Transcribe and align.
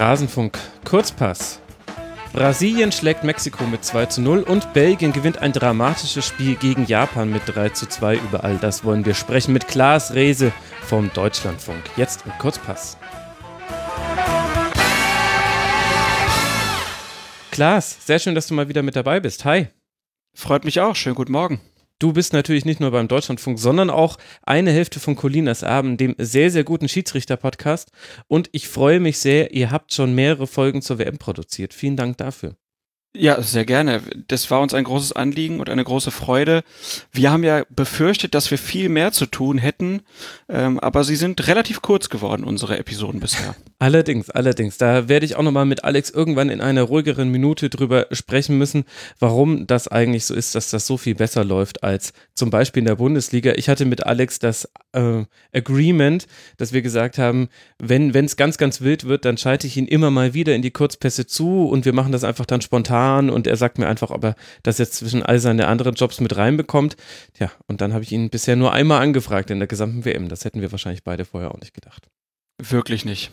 Rasenfunk 0.00 0.58
Kurzpass. 0.86 1.60
Brasilien 2.32 2.90
schlägt 2.90 3.22
Mexiko 3.22 3.64
mit 3.64 3.84
2 3.84 4.06
zu 4.06 4.22
0 4.22 4.44
und 4.44 4.72
Belgien 4.72 5.12
gewinnt 5.12 5.36
ein 5.36 5.52
dramatisches 5.52 6.24
Spiel 6.24 6.56
gegen 6.56 6.86
Japan 6.86 7.28
mit 7.28 7.42
3 7.44 7.68
zu 7.68 7.86
2. 7.86 8.16
Über 8.16 8.42
all 8.42 8.56
das 8.56 8.82
wollen 8.82 9.04
wir 9.04 9.12
sprechen 9.12 9.52
mit 9.52 9.68
Klaas 9.68 10.14
Rehse 10.14 10.54
vom 10.80 11.12
Deutschlandfunk. 11.12 11.82
Jetzt 11.98 12.24
im 12.24 12.32
Kurzpass. 12.38 12.96
Klaas, 17.50 17.98
sehr 18.06 18.20
schön, 18.20 18.34
dass 18.34 18.46
du 18.46 18.54
mal 18.54 18.70
wieder 18.70 18.82
mit 18.82 18.96
dabei 18.96 19.20
bist. 19.20 19.44
Hi. 19.44 19.68
Freut 20.32 20.64
mich 20.64 20.80
auch. 20.80 20.96
Schönen 20.96 21.14
guten 21.14 21.32
Morgen. 21.32 21.60
Du 22.00 22.14
bist 22.14 22.32
natürlich 22.32 22.64
nicht 22.64 22.80
nur 22.80 22.90
beim 22.90 23.08
Deutschlandfunk, 23.08 23.58
sondern 23.58 23.90
auch 23.90 24.16
eine 24.42 24.72
Hälfte 24.72 24.98
von 24.98 25.16
Colinas 25.16 25.62
Abend, 25.62 26.00
dem 26.00 26.14
sehr, 26.18 26.50
sehr 26.50 26.64
guten 26.64 26.88
Schiedsrichter-Podcast. 26.88 27.92
Und 28.26 28.48
ich 28.52 28.68
freue 28.68 29.00
mich 29.00 29.18
sehr, 29.18 29.52
ihr 29.52 29.70
habt 29.70 29.92
schon 29.92 30.14
mehrere 30.14 30.46
Folgen 30.46 30.80
zur 30.80 30.98
WM 30.98 31.18
produziert. 31.18 31.74
Vielen 31.74 31.96
Dank 31.96 32.16
dafür. 32.16 32.56
Ja, 33.14 33.42
sehr 33.42 33.66
gerne. 33.66 34.00
Das 34.28 34.50
war 34.50 34.60
uns 34.60 34.72
ein 34.72 34.84
großes 34.84 35.12
Anliegen 35.12 35.60
und 35.60 35.68
eine 35.68 35.84
große 35.84 36.10
Freude. 36.10 36.62
Wir 37.12 37.30
haben 37.30 37.44
ja 37.44 37.64
befürchtet, 37.68 38.34
dass 38.34 38.50
wir 38.50 38.58
viel 38.58 38.88
mehr 38.88 39.12
zu 39.12 39.26
tun 39.26 39.58
hätten, 39.58 40.00
ähm, 40.48 40.80
aber 40.80 41.04
sie 41.04 41.16
sind 41.16 41.46
relativ 41.48 41.82
kurz 41.82 42.08
geworden, 42.08 42.44
unsere 42.44 42.78
Episoden 42.78 43.20
bisher. 43.20 43.54
Allerdings, 43.82 44.28
allerdings. 44.28 44.76
Da 44.76 45.08
werde 45.08 45.24
ich 45.24 45.36
auch 45.36 45.42
nochmal 45.42 45.64
mit 45.64 45.84
Alex 45.84 46.10
irgendwann 46.10 46.50
in 46.50 46.60
einer 46.60 46.82
ruhigeren 46.82 47.30
Minute 47.30 47.70
drüber 47.70 48.08
sprechen 48.12 48.58
müssen, 48.58 48.84
warum 49.18 49.66
das 49.66 49.88
eigentlich 49.88 50.26
so 50.26 50.34
ist, 50.34 50.54
dass 50.54 50.68
das 50.68 50.86
so 50.86 50.98
viel 50.98 51.14
besser 51.14 51.44
läuft 51.44 51.82
als 51.82 52.12
zum 52.34 52.50
Beispiel 52.50 52.80
in 52.80 52.86
der 52.86 52.96
Bundesliga. 52.96 53.54
Ich 53.56 53.70
hatte 53.70 53.86
mit 53.86 54.04
Alex 54.04 54.38
das 54.38 54.68
äh, 54.92 55.24
Agreement, 55.54 56.26
dass 56.58 56.74
wir 56.74 56.82
gesagt 56.82 57.16
haben, 57.16 57.48
wenn 57.78 58.14
es 58.14 58.36
ganz, 58.36 58.58
ganz 58.58 58.82
wild 58.82 59.04
wird, 59.04 59.24
dann 59.24 59.38
schalte 59.38 59.66
ich 59.66 59.78
ihn 59.78 59.86
immer 59.86 60.10
mal 60.10 60.34
wieder 60.34 60.54
in 60.54 60.60
die 60.60 60.72
Kurzpässe 60.72 61.26
zu 61.26 61.66
und 61.66 61.86
wir 61.86 61.94
machen 61.94 62.12
das 62.12 62.22
einfach 62.22 62.44
dann 62.44 62.60
spontan 62.60 63.30
und 63.30 63.46
er 63.46 63.56
sagt 63.56 63.78
mir 63.78 63.88
einfach, 63.88 64.10
ob 64.10 64.24
er 64.24 64.34
das 64.62 64.76
jetzt 64.76 64.96
zwischen 64.96 65.22
all 65.22 65.38
seine 65.38 65.68
anderen 65.68 65.94
Jobs 65.94 66.20
mit 66.20 66.36
reinbekommt. 66.36 66.98
Ja, 67.38 67.50
und 67.66 67.80
dann 67.80 67.94
habe 67.94 68.04
ich 68.04 68.12
ihn 68.12 68.28
bisher 68.28 68.56
nur 68.56 68.74
einmal 68.74 69.00
angefragt 69.00 69.50
in 69.50 69.58
der 69.58 69.68
gesamten 69.68 70.04
WM. 70.04 70.28
Das 70.28 70.44
hätten 70.44 70.60
wir 70.60 70.70
wahrscheinlich 70.70 71.02
beide 71.02 71.24
vorher 71.24 71.50
auch 71.50 71.60
nicht 71.60 71.72
gedacht. 71.72 72.10
Wirklich 72.58 73.06
nicht. 73.06 73.32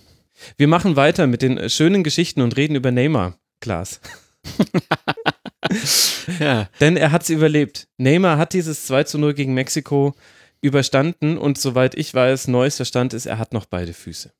Wir 0.57 0.67
machen 0.67 0.95
weiter 0.95 1.27
mit 1.27 1.41
den 1.41 1.69
schönen 1.69 2.03
Geschichten 2.03 2.41
und 2.41 2.57
reden 2.57 2.75
über 2.75 2.91
Neymar, 2.91 3.37
Klaas. 3.59 3.99
ja. 6.39 6.69
Denn 6.79 6.97
er 6.97 7.11
hat 7.11 7.23
es 7.23 7.29
überlebt. 7.29 7.87
Neymar 7.97 8.37
hat 8.37 8.53
dieses 8.53 8.85
2 8.85 9.03
zu 9.03 9.17
0 9.17 9.33
gegen 9.33 9.53
Mexiko 9.53 10.15
überstanden 10.61 11.37
und 11.37 11.57
soweit 11.57 11.95
ich 11.95 12.13
weiß, 12.13 12.47
neuester 12.47 12.85
Stand 12.85 13.13
ist, 13.13 13.25
er 13.25 13.37
hat 13.37 13.53
noch 13.53 13.65
beide 13.65 13.93
Füße. 13.93 14.31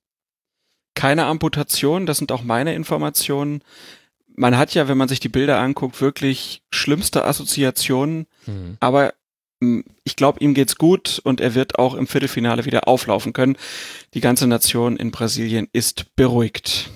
Keine 0.96 1.26
Amputation, 1.26 2.06
das 2.06 2.18
sind 2.18 2.32
auch 2.32 2.44
meine 2.44 2.74
Informationen 2.74 3.62
man 4.38 4.58
hat 4.58 4.74
ja, 4.74 4.88
wenn 4.88 4.98
man 4.98 5.10
sich 5.10 5.20
die 5.20 5.30
Bilder 5.30 5.60
anguckt, 5.60 6.00
wirklich 6.00 6.62
schlimmste 6.72 7.26
Assoziationen. 7.26 8.28
Mhm. 8.46 8.78
Aber 8.80 9.14
ich 10.04 10.16
glaube, 10.16 10.40
ihm 10.40 10.54
geht's 10.54 10.76
gut 10.76 11.20
und 11.24 11.42
er 11.42 11.56
wird 11.56 11.80
auch 11.80 11.96
im 11.96 12.08
Viertelfinale 12.08 12.66
wieder 12.66 12.88
auflaufen 12.88 13.34
können. 13.34 13.58
Die 14.14 14.22
ganze 14.22 14.48
Nation 14.48 14.98
in 14.98 15.12
Brasilien 15.12 15.68
ist 15.74 16.16
beruhigt. 16.16 16.92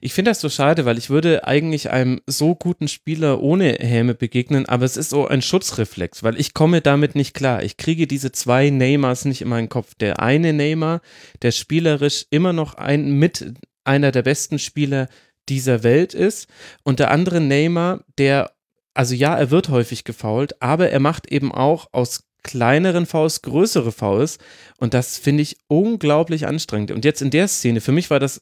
Ich 0.00 0.14
finde 0.14 0.30
das 0.30 0.40
so 0.40 0.48
schade, 0.48 0.84
weil 0.84 0.98
ich 0.98 1.10
würde 1.10 1.46
eigentlich 1.46 1.90
einem 1.90 2.20
so 2.26 2.54
guten 2.54 2.88
Spieler 2.88 3.42
ohne 3.42 3.72
Häme 3.74 4.14
begegnen, 4.14 4.66
aber 4.66 4.84
es 4.84 4.96
ist 4.96 5.10
so 5.10 5.26
ein 5.26 5.42
Schutzreflex, 5.42 6.22
weil 6.22 6.40
ich 6.40 6.54
komme 6.54 6.80
damit 6.80 7.14
nicht 7.14 7.34
klar. 7.34 7.62
Ich 7.62 7.76
kriege 7.76 8.06
diese 8.06 8.32
zwei 8.32 8.70
Neymars 8.70 9.24
nicht 9.24 9.42
in 9.42 9.48
meinen 9.48 9.68
Kopf. 9.68 9.94
Der 9.94 10.20
eine 10.20 10.52
Neymar, 10.52 11.00
der 11.42 11.52
spielerisch 11.52 12.26
immer 12.30 12.52
noch 12.52 12.74
ein 12.74 13.12
mit 13.12 13.52
einer 13.84 14.12
der 14.12 14.22
besten 14.22 14.58
Spieler 14.58 15.08
dieser 15.48 15.82
Welt 15.82 16.14
ist. 16.14 16.48
Und 16.82 16.98
der 16.98 17.10
andere 17.10 17.40
Neymar, 17.40 18.00
der, 18.18 18.52
also 18.96 19.14
ja, 19.14 19.36
er 19.36 19.50
wird 19.50 19.68
häufig 19.68 20.04
gefault, 20.04 20.60
aber 20.62 20.90
er 20.90 21.00
macht 21.00 21.30
eben 21.30 21.52
auch 21.52 21.88
aus 21.92 22.24
kleineren 22.42 23.06
Fouls 23.06 23.42
größere 23.42 23.92
Fouls. 23.92 24.38
Und 24.78 24.94
das 24.94 25.18
finde 25.18 25.42
ich 25.42 25.58
unglaublich 25.68 26.46
anstrengend. 26.46 26.92
Und 26.92 27.04
jetzt 27.04 27.20
in 27.20 27.30
der 27.30 27.48
Szene, 27.48 27.80
für 27.80 27.92
mich 27.92 28.08
war 28.08 28.20
das 28.20 28.40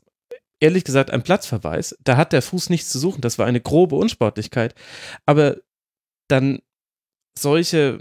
ehrlich 0.60 0.84
gesagt 0.84 1.10
ein 1.10 1.22
Platzverweis. 1.22 1.96
Da 2.04 2.16
hat 2.16 2.32
der 2.32 2.42
Fuß 2.42 2.70
nichts 2.70 2.90
zu 2.90 2.98
suchen. 2.98 3.20
Das 3.20 3.38
war 3.38 3.46
eine 3.46 3.60
grobe 3.60 3.96
Unsportlichkeit. 3.96 4.74
Aber 5.26 5.56
dann 6.28 6.60
solche 7.36 8.00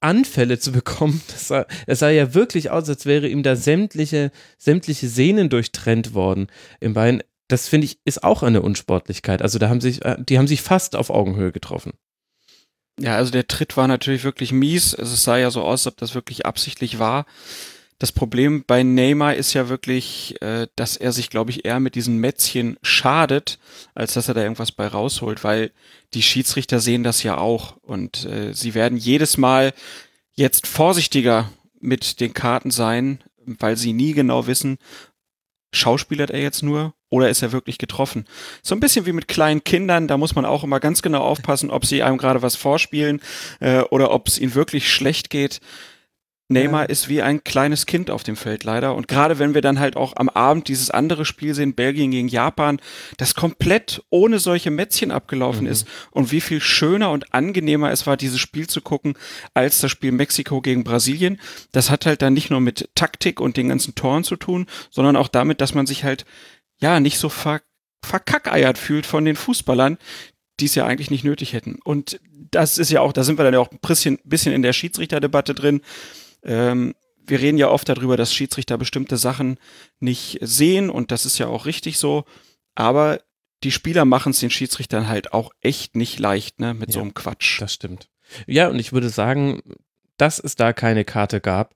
Anfälle 0.00 0.58
zu 0.58 0.70
bekommen, 0.78 1.20
das 1.28 1.48
sah, 1.48 1.66
das 1.86 1.98
sah 1.98 2.10
ja 2.10 2.34
wirklich 2.34 2.70
aus, 2.70 2.88
als 2.88 3.06
wäre 3.06 3.26
ihm 3.26 3.42
da 3.42 3.56
sämtliche, 3.56 4.30
sämtliche 4.58 5.08
Sehnen 5.08 5.48
durchtrennt 5.48 6.14
worden 6.14 6.46
im 6.78 6.94
Bein 6.94 7.22
das 7.48 7.68
finde 7.68 7.86
ich, 7.86 7.98
ist 8.04 8.22
auch 8.22 8.42
eine 8.42 8.62
Unsportlichkeit. 8.62 9.42
Also 9.42 9.58
da 9.58 9.68
haben 9.68 9.80
sich, 9.80 10.04
äh, 10.04 10.16
die 10.18 10.38
haben 10.38 10.46
sich 10.46 10.62
fast 10.62 10.94
auf 10.94 11.10
Augenhöhe 11.10 11.52
getroffen. 11.52 11.94
Ja, 13.00 13.16
also 13.16 13.30
der 13.30 13.46
Tritt 13.46 13.76
war 13.76 13.88
natürlich 13.88 14.24
wirklich 14.24 14.52
mies. 14.52 14.94
Also 14.94 15.14
es 15.14 15.24
sah 15.24 15.36
ja 15.38 15.50
so 15.50 15.62
aus, 15.62 15.86
als 15.86 15.94
ob 15.94 15.96
das 15.98 16.14
wirklich 16.14 16.46
absichtlich 16.46 16.98
war. 16.98 17.26
Das 17.98 18.12
Problem 18.12 18.64
bei 18.64 18.84
Neymar 18.84 19.34
ist 19.34 19.54
ja 19.54 19.68
wirklich, 19.68 20.40
äh, 20.40 20.68
dass 20.76 20.96
er 20.96 21.12
sich, 21.12 21.30
glaube 21.30 21.50
ich, 21.50 21.64
eher 21.64 21.80
mit 21.80 21.94
diesen 21.96 22.18
Mätzchen 22.18 22.76
schadet, 22.82 23.58
als 23.94 24.14
dass 24.14 24.28
er 24.28 24.34
da 24.34 24.42
irgendwas 24.42 24.70
bei 24.70 24.86
rausholt, 24.86 25.42
weil 25.42 25.72
die 26.14 26.22
Schiedsrichter 26.22 26.78
sehen 26.80 27.02
das 27.02 27.22
ja 27.22 27.38
auch 27.38 27.76
und 27.82 28.24
äh, 28.24 28.52
sie 28.54 28.74
werden 28.74 28.98
jedes 28.98 29.36
Mal 29.36 29.74
jetzt 30.34 30.68
vorsichtiger 30.68 31.50
mit 31.80 32.20
den 32.20 32.34
Karten 32.34 32.70
sein, 32.70 33.24
weil 33.44 33.76
sie 33.76 33.92
nie 33.92 34.12
genau 34.12 34.46
wissen, 34.46 34.78
schauspielert 35.72 36.30
er 36.30 36.40
jetzt 36.40 36.62
nur 36.62 36.94
oder 37.10 37.28
ist 37.28 37.42
er 37.42 37.52
wirklich 37.52 37.78
getroffen? 37.78 38.26
So 38.62 38.74
ein 38.74 38.80
bisschen 38.80 39.06
wie 39.06 39.12
mit 39.12 39.28
kleinen 39.28 39.64
Kindern, 39.64 40.08
da 40.08 40.16
muss 40.16 40.34
man 40.34 40.44
auch 40.44 40.64
immer 40.64 40.80
ganz 40.80 41.02
genau 41.02 41.20
aufpassen, 41.22 41.70
ob 41.70 41.86
sie 41.86 42.02
einem 42.02 42.18
gerade 42.18 42.42
was 42.42 42.56
vorspielen 42.56 43.20
äh, 43.60 43.80
oder 43.82 44.10
ob 44.10 44.28
es 44.28 44.38
ihnen 44.38 44.54
wirklich 44.54 44.92
schlecht 44.92 45.30
geht. 45.30 45.60
Neymar 46.48 46.82
ja. 46.82 46.86
ist 46.86 47.08
wie 47.08 47.20
ein 47.20 47.44
kleines 47.44 47.84
Kind 47.84 48.10
auf 48.10 48.22
dem 48.22 48.36
Feld 48.36 48.64
leider. 48.64 48.94
Und 48.94 49.06
gerade 49.06 49.38
wenn 49.38 49.54
wir 49.54 49.60
dann 49.60 49.78
halt 49.78 49.96
auch 49.96 50.14
am 50.16 50.30
Abend 50.30 50.68
dieses 50.68 50.90
andere 50.90 51.24
Spiel 51.24 51.54
sehen, 51.54 51.74
Belgien 51.74 52.10
gegen 52.10 52.28
Japan, 52.28 52.80
das 53.18 53.34
komplett 53.34 54.02
ohne 54.08 54.38
solche 54.38 54.70
Mätzchen 54.70 55.10
abgelaufen 55.10 55.64
mhm. 55.64 55.72
ist 55.72 55.86
und 56.10 56.32
wie 56.32 56.40
viel 56.40 56.60
schöner 56.60 57.10
und 57.10 57.34
angenehmer 57.34 57.90
es 57.90 58.06
war, 58.06 58.16
dieses 58.16 58.40
Spiel 58.40 58.66
zu 58.66 58.80
gucken, 58.80 59.14
als 59.52 59.80
das 59.80 59.90
Spiel 59.90 60.12
Mexiko 60.12 60.62
gegen 60.62 60.84
Brasilien. 60.84 61.38
Das 61.72 61.90
hat 61.90 62.06
halt 62.06 62.22
dann 62.22 62.32
nicht 62.32 62.50
nur 62.50 62.60
mit 62.60 62.88
Taktik 62.94 63.40
und 63.40 63.56
den 63.56 63.68
ganzen 63.68 63.94
Toren 63.94 64.24
zu 64.24 64.36
tun, 64.36 64.66
sondern 64.90 65.16
auch 65.16 65.28
damit, 65.28 65.60
dass 65.60 65.74
man 65.74 65.86
sich 65.86 66.04
halt 66.04 66.24
ja 66.80 67.00
nicht 67.00 67.18
so 67.18 67.28
ver 67.28 67.60
verkackeiert 68.06 68.78
fühlt 68.78 69.06
von 69.06 69.24
den 69.24 69.34
Fußballern, 69.34 69.98
die 70.60 70.66
es 70.66 70.74
ja 70.74 70.86
eigentlich 70.86 71.10
nicht 71.10 71.24
nötig 71.24 71.52
hätten. 71.52 71.78
Und 71.82 72.20
das 72.50 72.78
ist 72.78 72.90
ja 72.90 73.00
auch, 73.00 73.12
da 73.12 73.24
sind 73.24 73.38
wir 73.38 73.44
dann 73.44 73.54
ja 73.54 73.60
auch 73.60 73.70
ein 73.70 73.78
bisschen, 73.80 74.18
bisschen 74.24 74.52
in 74.52 74.62
der 74.62 74.72
Schiedsrichterdebatte 74.72 75.54
drin. 75.54 75.82
Ähm, 76.42 76.94
wir 77.26 77.40
reden 77.40 77.58
ja 77.58 77.68
oft 77.68 77.88
darüber, 77.88 78.16
dass 78.16 78.34
Schiedsrichter 78.34 78.78
bestimmte 78.78 79.16
Sachen 79.16 79.58
nicht 80.00 80.38
sehen 80.40 80.90
und 80.90 81.10
das 81.10 81.26
ist 81.26 81.38
ja 81.38 81.46
auch 81.46 81.66
richtig 81.66 81.98
so. 81.98 82.24
Aber 82.74 83.20
die 83.62 83.70
Spieler 83.70 84.04
machen 84.04 84.30
es 84.30 84.40
den 84.40 84.50
Schiedsrichtern 84.50 85.08
halt 85.08 85.32
auch 85.32 85.50
echt 85.60 85.96
nicht 85.96 86.18
leicht, 86.18 86.60
ne, 86.60 86.74
mit 86.74 86.90
ja, 86.90 86.94
so 86.94 87.00
einem 87.00 87.14
Quatsch. 87.14 87.60
Das 87.60 87.74
stimmt. 87.74 88.08
Ja, 88.46 88.68
und 88.68 88.78
ich 88.78 88.92
würde 88.92 89.08
sagen, 89.08 89.60
dass 90.16 90.38
es 90.38 90.56
da 90.56 90.72
keine 90.72 91.04
Karte 91.04 91.40
gab, 91.40 91.74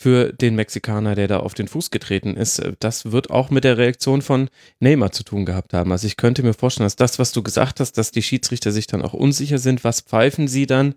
für 0.00 0.32
den 0.32 0.54
Mexikaner, 0.54 1.16
der 1.16 1.26
da 1.26 1.40
auf 1.40 1.54
den 1.54 1.66
Fuß 1.66 1.90
getreten 1.90 2.36
ist. 2.36 2.62
Das 2.78 3.10
wird 3.10 3.30
auch 3.30 3.50
mit 3.50 3.64
der 3.64 3.78
Reaktion 3.78 4.22
von 4.22 4.48
Neymar 4.78 5.10
zu 5.10 5.24
tun 5.24 5.44
gehabt 5.44 5.74
haben. 5.74 5.90
Also 5.90 6.06
ich 6.06 6.16
könnte 6.16 6.44
mir 6.44 6.54
vorstellen, 6.54 6.86
dass 6.86 6.94
das, 6.94 7.18
was 7.18 7.32
du 7.32 7.42
gesagt 7.42 7.80
hast, 7.80 7.98
dass 7.98 8.12
die 8.12 8.22
Schiedsrichter 8.22 8.70
sich 8.70 8.86
dann 8.86 9.02
auch 9.02 9.12
unsicher 9.12 9.58
sind, 9.58 9.82
was 9.82 10.02
pfeifen 10.02 10.46
sie 10.46 10.66
dann 10.66 10.94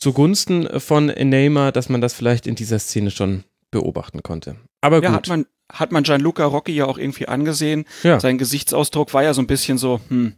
zugunsten 0.00 0.80
von 0.80 1.06
Neymar, 1.06 1.72
dass 1.72 1.88
man 1.88 2.00
das 2.00 2.14
vielleicht 2.14 2.46
in 2.46 2.54
dieser 2.54 2.78
Szene 2.78 3.10
schon 3.10 3.44
beobachten 3.70 4.22
konnte. 4.22 4.56
Aber 4.80 5.02
ja, 5.02 5.10
gut. 5.10 5.16
Hat 5.16 5.28
man, 5.28 5.46
hat 5.70 5.92
man 5.92 6.02
Gianluca 6.02 6.44
Rocchi 6.44 6.72
ja 6.72 6.86
auch 6.86 6.98
irgendwie 6.98 7.28
angesehen. 7.28 7.84
Ja. 8.02 8.18
Sein 8.18 8.38
Gesichtsausdruck 8.38 9.14
war 9.14 9.22
ja 9.22 9.34
so 9.34 9.42
ein 9.42 9.46
bisschen 9.46 9.78
so, 9.78 10.00
hm, 10.08 10.34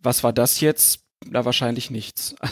was 0.00 0.24
war 0.24 0.32
das 0.32 0.60
jetzt? 0.60 1.00
Na, 1.26 1.44
wahrscheinlich 1.44 1.90
nichts. 1.90 2.36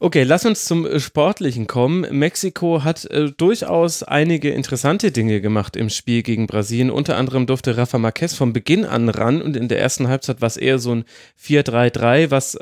Okay, 0.00 0.22
lass 0.22 0.44
uns 0.44 0.66
zum 0.66 0.98
Sportlichen 1.00 1.66
kommen. 1.66 2.02
Mexiko 2.10 2.84
hat 2.84 3.06
äh, 3.06 3.30
durchaus 3.30 4.02
einige 4.02 4.50
interessante 4.50 5.12
Dinge 5.12 5.40
gemacht 5.40 5.76
im 5.76 5.88
Spiel 5.88 6.22
gegen 6.22 6.46
Brasilien. 6.46 6.90
Unter 6.90 7.16
anderem 7.16 7.46
durfte 7.46 7.78
Rafa 7.78 7.96
Marquez 7.96 8.34
von 8.34 8.52
Beginn 8.52 8.84
an 8.84 9.08
ran 9.08 9.40
und 9.40 9.56
in 9.56 9.68
der 9.68 9.80
ersten 9.80 10.06
Halbzeit 10.08 10.42
war 10.42 10.48
es 10.48 10.58
eher 10.58 10.78
so 10.78 10.94
ein 10.94 11.04
4-3-3, 11.42 12.30
was 12.30 12.58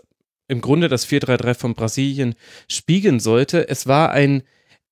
im 0.48 0.60
Grunde 0.60 0.88
das 0.88 1.06
4-3-3 1.08 1.54
von 1.54 1.74
Brasilien 1.74 2.34
spiegeln 2.68 3.20
sollte. 3.20 3.68
Es 3.68 3.86
war 3.86 4.10
ein 4.10 4.42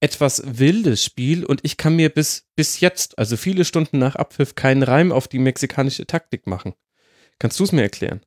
etwas 0.00 0.42
wildes 0.46 1.04
Spiel 1.04 1.44
und 1.44 1.60
ich 1.62 1.76
kann 1.76 1.94
mir 1.94 2.08
bis, 2.08 2.46
bis 2.56 2.80
jetzt, 2.80 3.18
also 3.18 3.36
viele 3.36 3.64
Stunden 3.64 3.98
nach 3.98 4.16
Abpfiff, 4.16 4.54
keinen 4.54 4.82
Reim 4.82 5.12
auf 5.12 5.28
die 5.28 5.38
mexikanische 5.38 6.06
Taktik 6.06 6.46
machen. 6.46 6.74
Kannst 7.38 7.60
du 7.60 7.64
es 7.64 7.72
mir 7.72 7.82
erklären? 7.82 8.20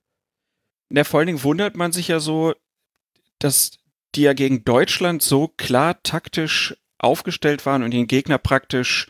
Na, 0.90 1.04
vor 1.04 1.20
allen 1.20 1.28
Dingen 1.28 1.44
wundert 1.44 1.76
man 1.76 1.92
sich 1.92 2.08
ja 2.10 2.20
so, 2.20 2.54
dass 3.40 3.72
die 4.16 4.22
ja 4.22 4.34
gegen 4.34 4.64
Deutschland 4.64 5.24
so 5.24 5.48
klar 5.48 6.02
taktisch 6.04 6.76
aufgestellt 7.00 7.66
waren 7.66 7.82
und 7.82 7.92
den 7.92 8.08
Gegner 8.08 8.38
praktisch 8.38 9.08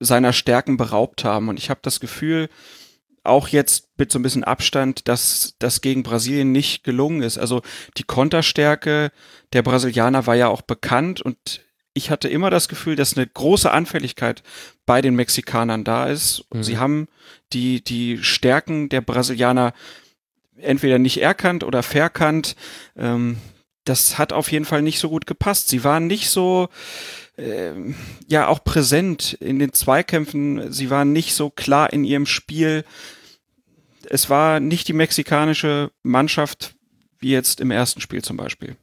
seiner 0.00 0.32
Stärken 0.32 0.76
beraubt 0.76 1.24
haben. 1.24 1.48
Und 1.48 1.58
ich 1.58 1.70
habe 1.70 1.80
das 1.82 2.00
Gefühl, 2.00 2.48
auch 3.22 3.48
jetzt 3.48 3.88
mit 3.98 4.10
so 4.10 4.18
ein 4.18 4.22
bisschen 4.22 4.44
Abstand, 4.44 5.08
dass 5.08 5.54
das 5.58 5.80
gegen 5.80 6.02
Brasilien 6.02 6.52
nicht 6.52 6.84
gelungen 6.84 7.22
ist. 7.22 7.38
Also 7.38 7.62
die 7.96 8.04
Konterstärke 8.04 9.10
der 9.52 9.62
Brasilianer 9.62 10.26
war 10.26 10.36
ja 10.36 10.48
auch 10.48 10.62
bekannt 10.62 11.20
und 11.20 11.60
ich 11.92 12.10
hatte 12.10 12.28
immer 12.28 12.50
das 12.50 12.68
Gefühl, 12.68 12.96
dass 12.96 13.16
eine 13.16 13.26
große 13.26 13.70
Anfälligkeit 13.70 14.42
bei 14.86 15.02
den 15.02 15.16
Mexikanern 15.16 15.84
da 15.84 16.06
ist. 16.06 16.44
Mhm. 16.52 16.62
Sie 16.62 16.78
haben 16.78 17.08
die, 17.52 17.82
die 17.82 18.22
Stärken 18.22 18.88
der 18.88 19.00
Brasilianer 19.00 19.74
entweder 20.56 20.98
nicht 20.98 21.20
erkannt 21.20 21.64
oder 21.64 21.82
verkannt. 21.82 22.54
Ähm, 22.96 23.38
das 23.84 24.18
hat 24.18 24.32
auf 24.32 24.52
jeden 24.52 24.66
Fall 24.66 24.82
nicht 24.82 25.00
so 25.00 25.08
gut 25.08 25.26
gepasst. 25.26 25.68
Sie 25.68 25.84
waren 25.84 26.06
nicht 26.06 26.30
so, 26.30 26.68
ja, 28.28 28.48
auch 28.48 28.64
präsent 28.64 29.34
in 29.34 29.58
den 29.58 29.72
Zweikämpfen. 29.72 30.72
Sie 30.72 30.90
waren 30.90 31.12
nicht 31.12 31.34
so 31.34 31.50
klar 31.50 31.92
in 31.92 32.04
ihrem 32.04 32.26
Spiel. 32.26 32.84
Es 34.08 34.30
war 34.30 34.60
nicht 34.60 34.88
die 34.88 34.92
mexikanische 34.92 35.90
Mannschaft 36.02 36.74
wie 37.18 37.30
jetzt 37.30 37.60
im 37.60 37.70
ersten 37.70 38.00
Spiel 38.00 38.22
zum 38.22 38.36
Beispiel. 38.36 38.76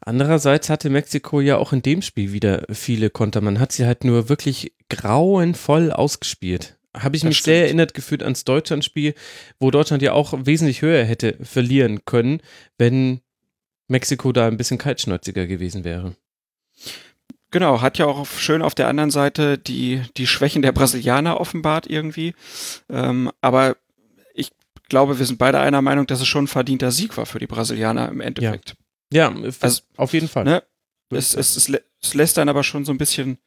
Andererseits 0.00 0.70
hatte 0.70 0.90
Mexiko 0.90 1.40
ja 1.40 1.56
auch 1.58 1.72
in 1.72 1.82
dem 1.82 2.02
Spiel 2.02 2.32
wieder 2.32 2.64
viele 2.70 3.10
Konter. 3.10 3.40
Man 3.40 3.58
hat 3.58 3.72
sie 3.72 3.84
halt 3.84 4.04
nur 4.04 4.28
wirklich 4.28 4.72
grauenvoll 4.88 5.92
ausgespielt. 5.92 6.78
Habe 6.96 7.16
ich 7.16 7.22
das 7.22 7.28
mich 7.28 7.38
stimmt. 7.38 7.54
sehr 7.54 7.64
erinnert 7.64 7.94
gefühlt 7.94 8.22
ans 8.22 8.44
Deutschlandspiel, 8.44 9.14
wo 9.58 9.70
Deutschland 9.70 10.02
ja 10.02 10.12
auch 10.12 10.34
wesentlich 10.46 10.82
höher 10.82 11.04
hätte 11.04 11.36
verlieren 11.42 12.04
können, 12.04 12.40
wenn 12.78 13.20
Mexiko 13.88 14.32
da 14.32 14.46
ein 14.46 14.56
bisschen 14.56 14.78
kaltschnäuziger 14.78 15.46
gewesen 15.46 15.84
wäre. 15.84 16.16
Genau, 17.50 17.80
hat 17.80 17.98
ja 17.98 18.06
auch 18.06 18.26
schön 18.26 18.60
auf 18.62 18.74
der 18.74 18.88
anderen 18.88 19.10
Seite 19.10 19.56
die, 19.56 20.02
die 20.16 20.26
Schwächen 20.26 20.60
der 20.62 20.72
Brasilianer 20.72 21.40
offenbart 21.40 21.88
irgendwie. 21.88 22.34
Ähm, 22.90 23.30
aber 23.40 23.76
ich 24.34 24.50
glaube, 24.88 25.18
wir 25.18 25.26
sind 25.26 25.38
beide 25.38 25.58
einer 25.58 25.80
Meinung, 25.80 26.06
dass 26.06 26.20
es 26.20 26.28
schon 26.28 26.44
ein 26.44 26.48
verdienter 26.48 26.90
Sieg 26.90 27.16
war 27.16 27.26
für 27.26 27.38
die 27.38 27.46
Brasilianer 27.46 28.10
im 28.10 28.20
Endeffekt. 28.20 28.76
Ja, 29.12 29.30
ja 29.30 29.50
also, 29.60 29.82
auf 29.96 30.12
jeden 30.12 30.28
Fall. 30.28 30.44
Ne, 30.44 30.62
es, 31.10 31.34
es, 31.34 31.56
es, 31.56 31.72
es 32.02 32.14
lässt 32.14 32.36
dann 32.36 32.50
aber 32.50 32.62
schon 32.62 32.84
so 32.84 32.92
ein 32.92 32.98
bisschen 32.98 33.38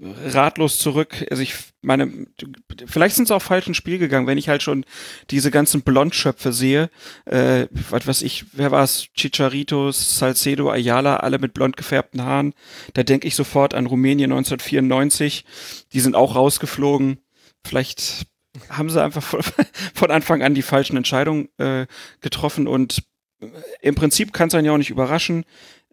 ratlos 0.00 0.78
zurück. 0.78 1.26
Also 1.30 1.42
ich 1.42 1.54
meine, 1.80 2.26
vielleicht 2.86 3.16
sind 3.16 3.28
sie 3.28 3.34
auch 3.34 3.42
falsch 3.42 3.66
ins 3.66 3.76
Spiel 3.76 3.98
gegangen, 3.98 4.26
wenn 4.26 4.38
ich 4.38 4.48
halt 4.48 4.62
schon 4.62 4.84
diese 5.30 5.50
ganzen 5.50 5.82
Blondschöpfe 5.82 6.52
sehe. 6.52 6.90
Äh, 7.24 7.66
was 7.90 8.06
weiß 8.06 8.22
ich, 8.22 8.44
wer 8.52 8.70
war 8.70 8.84
es? 8.84 9.08
Chicharito, 9.14 9.90
Salcedo, 9.92 10.70
Ayala, 10.70 11.16
alle 11.16 11.38
mit 11.38 11.54
blond 11.54 11.76
gefärbten 11.76 12.22
Haaren. 12.22 12.54
Da 12.94 13.02
denke 13.02 13.26
ich 13.26 13.34
sofort 13.34 13.74
an 13.74 13.86
Rumänien 13.86 14.32
1994. 14.32 15.44
Die 15.92 16.00
sind 16.00 16.14
auch 16.14 16.34
rausgeflogen. 16.34 17.18
Vielleicht 17.64 18.26
haben 18.68 18.90
sie 18.90 19.02
einfach 19.02 19.22
von 19.94 20.10
Anfang 20.10 20.42
an 20.42 20.54
die 20.54 20.62
falschen 20.62 20.96
Entscheidungen 20.96 21.48
äh, 21.58 21.86
getroffen 22.20 22.66
und 22.66 23.02
im 23.80 23.94
Prinzip 23.94 24.32
kann 24.32 24.48
es 24.48 24.54
einen 24.54 24.66
ja 24.66 24.72
auch 24.72 24.78
nicht 24.78 24.90
überraschen. 24.90 25.44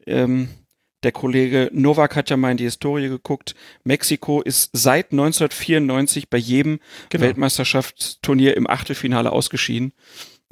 Ähm, 0.06 0.50
der 1.04 1.12
Kollege 1.12 1.70
Novak 1.74 2.16
hat 2.16 2.30
ja 2.30 2.38
mal 2.38 2.52
in 2.52 2.58
die 2.58 2.64
Historie 2.64 3.10
geguckt. 3.10 3.56
Mexiko 3.84 4.42
ist 4.42 4.70
seit 4.74 5.12
1994 5.12 6.30
bei 6.30 6.38
jedem 6.38 6.80
genau. 7.10 7.26
Weltmeisterschaftsturnier 7.26 8.56
im 8.58 8.70
Achtelfinale 8.70 9.32
ausgeschieden. 9.32 9.94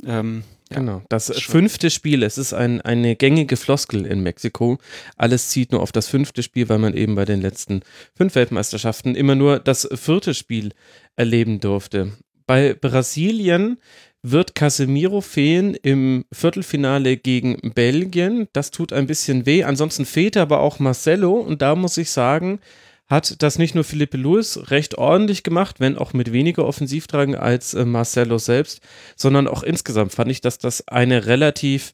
Ähm, 0.06 0.44
ja, 0.72 0.78
genau, 0.78 1.02
das 1.10 1.32
fünfte 1.42 1.90
Spiel, 1.90 2.24
es 2.24 2.38
ist 2.38 2.54
ein, 2.54 2.80
eine 2.82 3.16
gängige 3.18 3.58
Floskel 3.58 4.06
in 4.06 4.22
Mexiko. 4.22 4.78
Alles 5.18 5.50
zieht 5.50 5.72
nur 5.72 5.82
auf 5.82 5.92
das 5.92 6.08
fünfte 6.08 6.44
Spiel, 6.44 6.70
weil 6.70 6.80
man 6.80 6.96
eben 6.96 7.16
bei 7.16 7.26
den 7.26 7.42
letzten 7.42 7.82
fünf 8.16 8.36
Weltmeisterschaften 8.36 9.16
immer 9.16 9.36
nur 9.36 9.60
das 9.60 9.88
vierte 9.94 10.34
Spiel 10.34 10.72
erleben 11.18 11.60
durfte. 11.60 12.14
Bei 12.48 12.74
Brasilien 12.74 13.80
wird 14.24 14.56
Casemiro 14.56 15.22
fehlen 15.22 15.76
im 15.76 16.26
Viertelfinale 16.32 17.18
gegen 17.18 17.74
Belgien. 17.74 18.48
Das 18.54 18.72
tut 18.72 18.94
ein 18.94 19.08
bisschen 19.08 19.46
weh. 19.46 19.64
Ansonsten 19.64 20.06
fehlt 20.06 20.38
aber 20.38 20.60
auch 20.60 20.80
Marcelo 20.80 21.34
und 21.34 21.62
da 21.62 21.76
muss 21.76 21.98
ich 21.98 22.12
sagen, 22.12 22.60
hat 23.08 23.44
das 23.44 23.60
nicht 23.60 23.76
nur 23.76 23.84
Philippe 23.84 24.18
Luis 24.18 24.72
recht 24.72 24.98
ordentlich 24.98 25.44
gemacht, 25.44 25.80
wenn 25.80 25.98
auch 25.98 26.14
mit 26.14 26.32
weniger 26.32 26.66
Offensivdrang 26.66 27.36
als 27.36 27.74
äh, 27.74 27.84
Marcelo 27.84 28.38
selbst, 28.38 28.82
sondern 29.18 29.48
auch 29.48 29.64
insgesamt 29.64 30.14
fand 30.14 30.32
ich, 30.32 30.40
dass 30.40 30.60
das 30.60 30.88
eine 30.88 31.26
relativ 31.26 31.94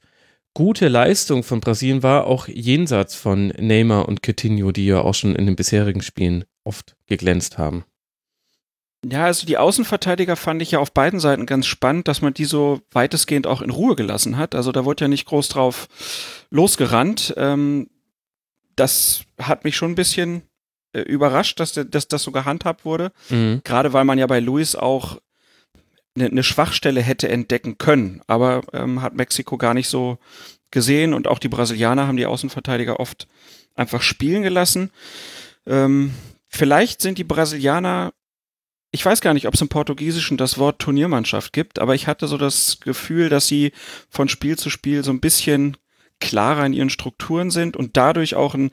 gute 0.54 0.88
Leistung 0.88 1.44
von 1.44 1.60
Brasilien 1.60 2.04
war, 2.04 2.28
auch 2.28 2.48
jenseits 2.48 3.16
von 3.16 3.48
Neymar 3.48 4.08
und 4.08 4.22
Coutinho, 4.22 4.72
die 4.72 4.86
ja 4.86 5.02
auch 5.02 5.16
schon 5.16 5.36
in 5.36 5.46
den 5.48 5.56
bisherigen 5.56 6.02
Spielen 6.02 6.46
oft 6.64 6.96
geglänzt 7.08 7.58
haben. 7.58 7.84
Ja, 9.10 9.26
also 9.26 9.46
die 9.46 9.58
Außenverteidiger 9.58 10.36
fand 10.36 10.62
ich 10.62 10.72
ja 10.72 10.80
auf 10.80 10.92
beiden 10.92 11.20
Seiten 11.20 11.46
ganz 11.46 11.66
spannend, 11.66 12.08
dass 12.08 12.22
man 12.22 12.34
die 12.34 12.46
so 12.46 12.82
weitestgehend 12.92 13.48
auch 13.48 13.62
in 13.62 13.70
Ruhe 13.70 13.96
gelassen 13.96 14.38
hat. 14.38 14.54
Also 14.54 14.72
da 14.72 14.86
wurde 14.86 15.06
ja 15.06 15.08
nicht 15.08 15.26
groß 15.26 15.50
drauf 15.50 15.88
losgerannt. 16.50 17.34
Ähm, 17.38 17.90
das 18.76 19.22
hat 19.42 19.64
mich 19.64 19.78
schon 19.78 19.92
ein 19.92 19.96
bisschen 19.96 20.44
äh, 20.94 21.02
überrascht, 21.02 21.60
dass, 21.60 21.74
dass 21.74 22.08
das 22.08 22.24
so 22.24 22.32
gehandhabt 22.32 22.84
wurde. 22.84 23.12
Mhm. 23.30 23.62
Gerade 23.64 23.94
weil 23.94 24.04
man 24.04 24.18
ja 24.18 24.28
bei 24.28 24.40
Luis 24.40 24.76
auch 24.76 25.20
eine 26.16 26.30
ne 26.30 26.44
Schwachstelle 26.44 27.02
hätte 27.02 27.30
entdecken 27.30 27.78
können. 27.78 28.22
Aber 28.28 28.64
ähm, 28.74 29.02
hat 29.02 29.16
Mexiko 29.16 29.58
gar 29.58 29.74
nicht 29.74 29.88
so 29.88 30.18
gesehen 30.72 31.14
und 31.14 31.28
auch 31.28 31.40
die 31.40 31.50
Brasilianer 31.50 32.08
haben 32.08 32.18
die 32.18 32.26
Außenverteidiger 32.26 33.00
oft 33.00 33.28
einfach 33.76 34.02
spielen 34.02 34.44
gelassen. 34.44 34.92
Ähm, 35.66 36.14
vielleicht 36.50 37.02
sind 37.02 37.18
die 37.18 37.24
Brasilianer 37.24 38.12
ich 38.92 39.06
weiß 39.06 39.22
gar 39.22 39.34
nicht, 39.34 39.48
ob 39.48 39.54
es 39.54 39.62
im 39.62 39.70
Portugiesischen 39.70 40.38
das 40.38 40.58
Wort 40.58 40.80
Turniermannschaft 40.80 41.54
gibt, 41.54 41.80
aber 41.80 41.96
ich 41.96 42.08
hatte 42.08 42.28
so 42.28 42.38
das 42.38 42.80
Gefühl, 42.80 43.30
dass 43.30 43.48
sie 43.48 43.74
von 44.10 44.30
Spiel 44.30 44.58
zu 44.58 44.70
Spiel 44.70 45.04
so 45.04 45.12
ein 45.12 45.20
bisschen 45.20 45.78
klarer 46.20 46.66
in 46.66 46.74
ihren 46.74 46.90
Strukturen 46.90 47.52
sind 47.52 47.78
und 47.78 47.98
dadurch 47.98 48.36
auch 48.36 48.56
ein 48.56 48.72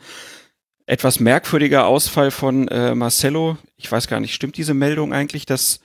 etwas 0.86 1.18
merkwürdiger 1.20 1.86
Ausfall 1.86 2.30
von 2.30 2.68
äh, 2.68 2.94
Marcelo. 2.94 3.56
Ich 3.76 3.90
weiß 3.90 4.06
gar 4.06 4.20
nicht, 4.20 4.34
stimmt 4.34 4.56
diese 4.56 4.74
Meldung 4.74 5.12
eigentlich, 5.12 5.46
dass 5.46 5.80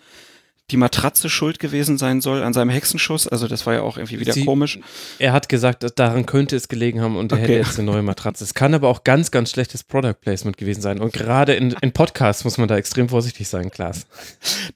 die 0.71 0.77
Matratze 0.77 1.29
schuld 1.29 1.59
gewesen 1.59 1.97
sein 1.97 2.21
soll 2.21 2.43
an 2.43 2.53
seinem 2.53 2.69
Hexenschuss. 2.69 3.27
Also 3.27 3.47
das 3.47 3.65
war 3.65 3.73
ja 3.73 3.81
auch 3.81 3.97
irgendwie 3.97 4.19
wieder 4.19 4.33
Sie, 4.33 4.45
komisch. 4.45 4.79
Er 5.17 5.33
hat 5.33 5.49
gesagt, 5.49 5.85
daran 5.95 6.25
könnte 6.25 6.55
es 6.55 6.67
gelegen 6.67 7.01
haben 7.01 7.15
und 7.15 7.31
er 7.31 7.37
okay. 7.37 7.43
hätte 7.43 7.53
jetzt 7.53 7.79
eine 7.79 7.91
neue 7.91 8.03
Matratze. 8.03 8.43
Es 8.43 8.53
kann 8.53 8.73
aber 8.73 8.87
auch 8.87 9.03
ganz, 9.03 9.31
ganz 9.31 9.51
schlechtes 9.51 9.83
Product 9.83 10.15
Placement 10.21 10.57
gewesen 10.57 10.81
sein. 10.81 10.99
Und 10.99 11.13
gerade 11.13 11.53
in, 11.53 11.75
in 11.81 11.91
Podcasts 11.91 12.43
muss 12.43 12.57
man 12.57 12.67
da 12.67 12.77
extrem 12.77 13.09
vorsichtig 13.09 13.47
sein, 13.47 13.71
Klaas. 13.71 14.05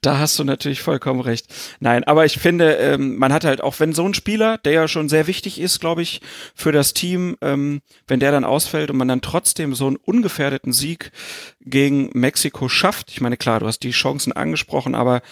Da 0.00 0.18
hast 0.18 0.38
du 0.38 0.44
natürlich 0.44 0.82
vollkommen 0.82 1.20
recht. 1.20 1.46
Nein, 1.80 2.04
aber 2.04 2.24
ich 2.24 2.38
finde, 2.38 2.74
ähm, 2.74 3.16
man 3.16 3.32
hat 3.32 3.44
halt 3.44 3.60
auch, 3.60 3.78
wenn 3.80 3.92
so 3.92 4.06
ein 4.06 4.14
Spieler, 4.14 4.58
der 4.58 4.72
ja 4.72 4.88
schon 4.88 5.08
sehr 5.08 5.26
wichtig 5.26 5.60
ist, 5.60 5.80
glaube 5.80 6.02
ich, 6.02 6.20
für 6.54 6.72
das 6.72 6.94
Team, 6.94 7.36
ähm, 7.40 7.80
wenn 8.06 8.20
der 8.20 8.32
dann 8.32 8.44
ausfällt 8.44 8.90
und 8.90 8.96
man 8.96 9.08
dann 9.08 9.20
trotzdem 9.20 9.74
so 9.74 9.86
einen 9.86 9.96
ungefährdeten 9.96 10.72
Sieg 10.72 11.12
gegen 11.60 12.10
Mexiko 12.12 12.68
schafft. 12.68 13.10
Ich 13.10 13.20
meine, 13.20 13.36
klar, 13.36 13.60
du 13.60 13.66
hast 13.66 13.80
die 13.80 13.90
Chancen 13.90 14.32
angesprochen, 14.32 14.94
aber 14.94 15.22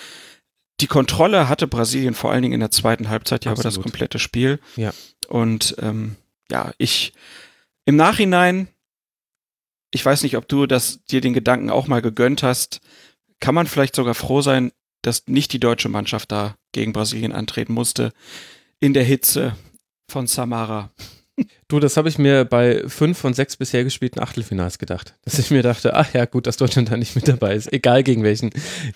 die 0.82 0.88
Kontrolle 0.88 1.48
hatte 1.48 1.68
Brasilien 1.68 2.12
vor 2.12 2.32
allen 2.32 2.42
Dingen 2.42 2.54
in 2.54 2.60
der 2.60 2.72
zweiten 2.72 3.08
Halbzeit 3.08 3.44
ja 3.44 3.52
über 3.52 3.62
das 3.62 3.80
komplette 3.80 4.18
Spiel. 4.18 4.58
Ja. 4.74 4.92
Und 5.28 5.76
ähm, 5.78 6.16
ja, 6.50 6.72
ich 6.76 7.12
im 7.84 7.94
Nachhinein, 7.94 8.66
ich 9.92 10.04
weiß 10.04 10.24
nicht, 10.24 10.36
ob 10.36 10.48
du 10.48 10.66
das 10.66 11.04
dir 11.04 11.20
den 11.20 11.34
Gedanken 11.34 11.70
auch 11.70 11.86
mal 11.86 12.02
gegönnt 12.02 12.42
hast, 12.42 12.80
kann 13.38 13.54
man 13.54 13.68
vielleicht 13.68 13.94
sogar 13.94 14.14
froh 14.14 14.42
sein, 14.42 14.72
dass 15.02 15.28
nicht 15.28 15.52
die 15.52 15.60
deutsche 15.60 15.88
Mannschaft 15.88 16.32
da 16.32 16.56
gegen 16.72 16.92
Brasilien 16.92 17.32
antreten 17.32 17.74
musste 17.74 18.12
in 18.80 18.92
der 18.92 19.04
Hitze 19.04 19.56
von 20.08 20.26
Samara. 20.26 20.90
Du, 21.72 21.80
das 21.80 21.96
habe 21.96 22.10
ich 22.10 22.18
mir 22.18 22.44
bei 22.44 22.82
fünf 22.86 23.16
von 23.16 23.32
sechs 23.32 23.56
bisher 23.56 23.82
gespielten 23.82 24.20
Achtelfinals 24.20 24.78
gedacht. 24.78 25.14
Dass 25.24 25.38
ich 25.38 25.50
mir 25.50 25.62
dachte, 25.62 25.94
ach 25.94 26.12
ja, 26.12 26.26
gut, 26.26 26.46
dass 26.46 26.58
Deutschland 26.58 26.90
da 26.90 26.98
nicht 26.98 27.16
mit 27.16 27.26
dabei 27.26 27.54
ist, 27.54 27.72
egal 27.72 28.02
gegen 28.02 28.22
welchen 28.22 28.50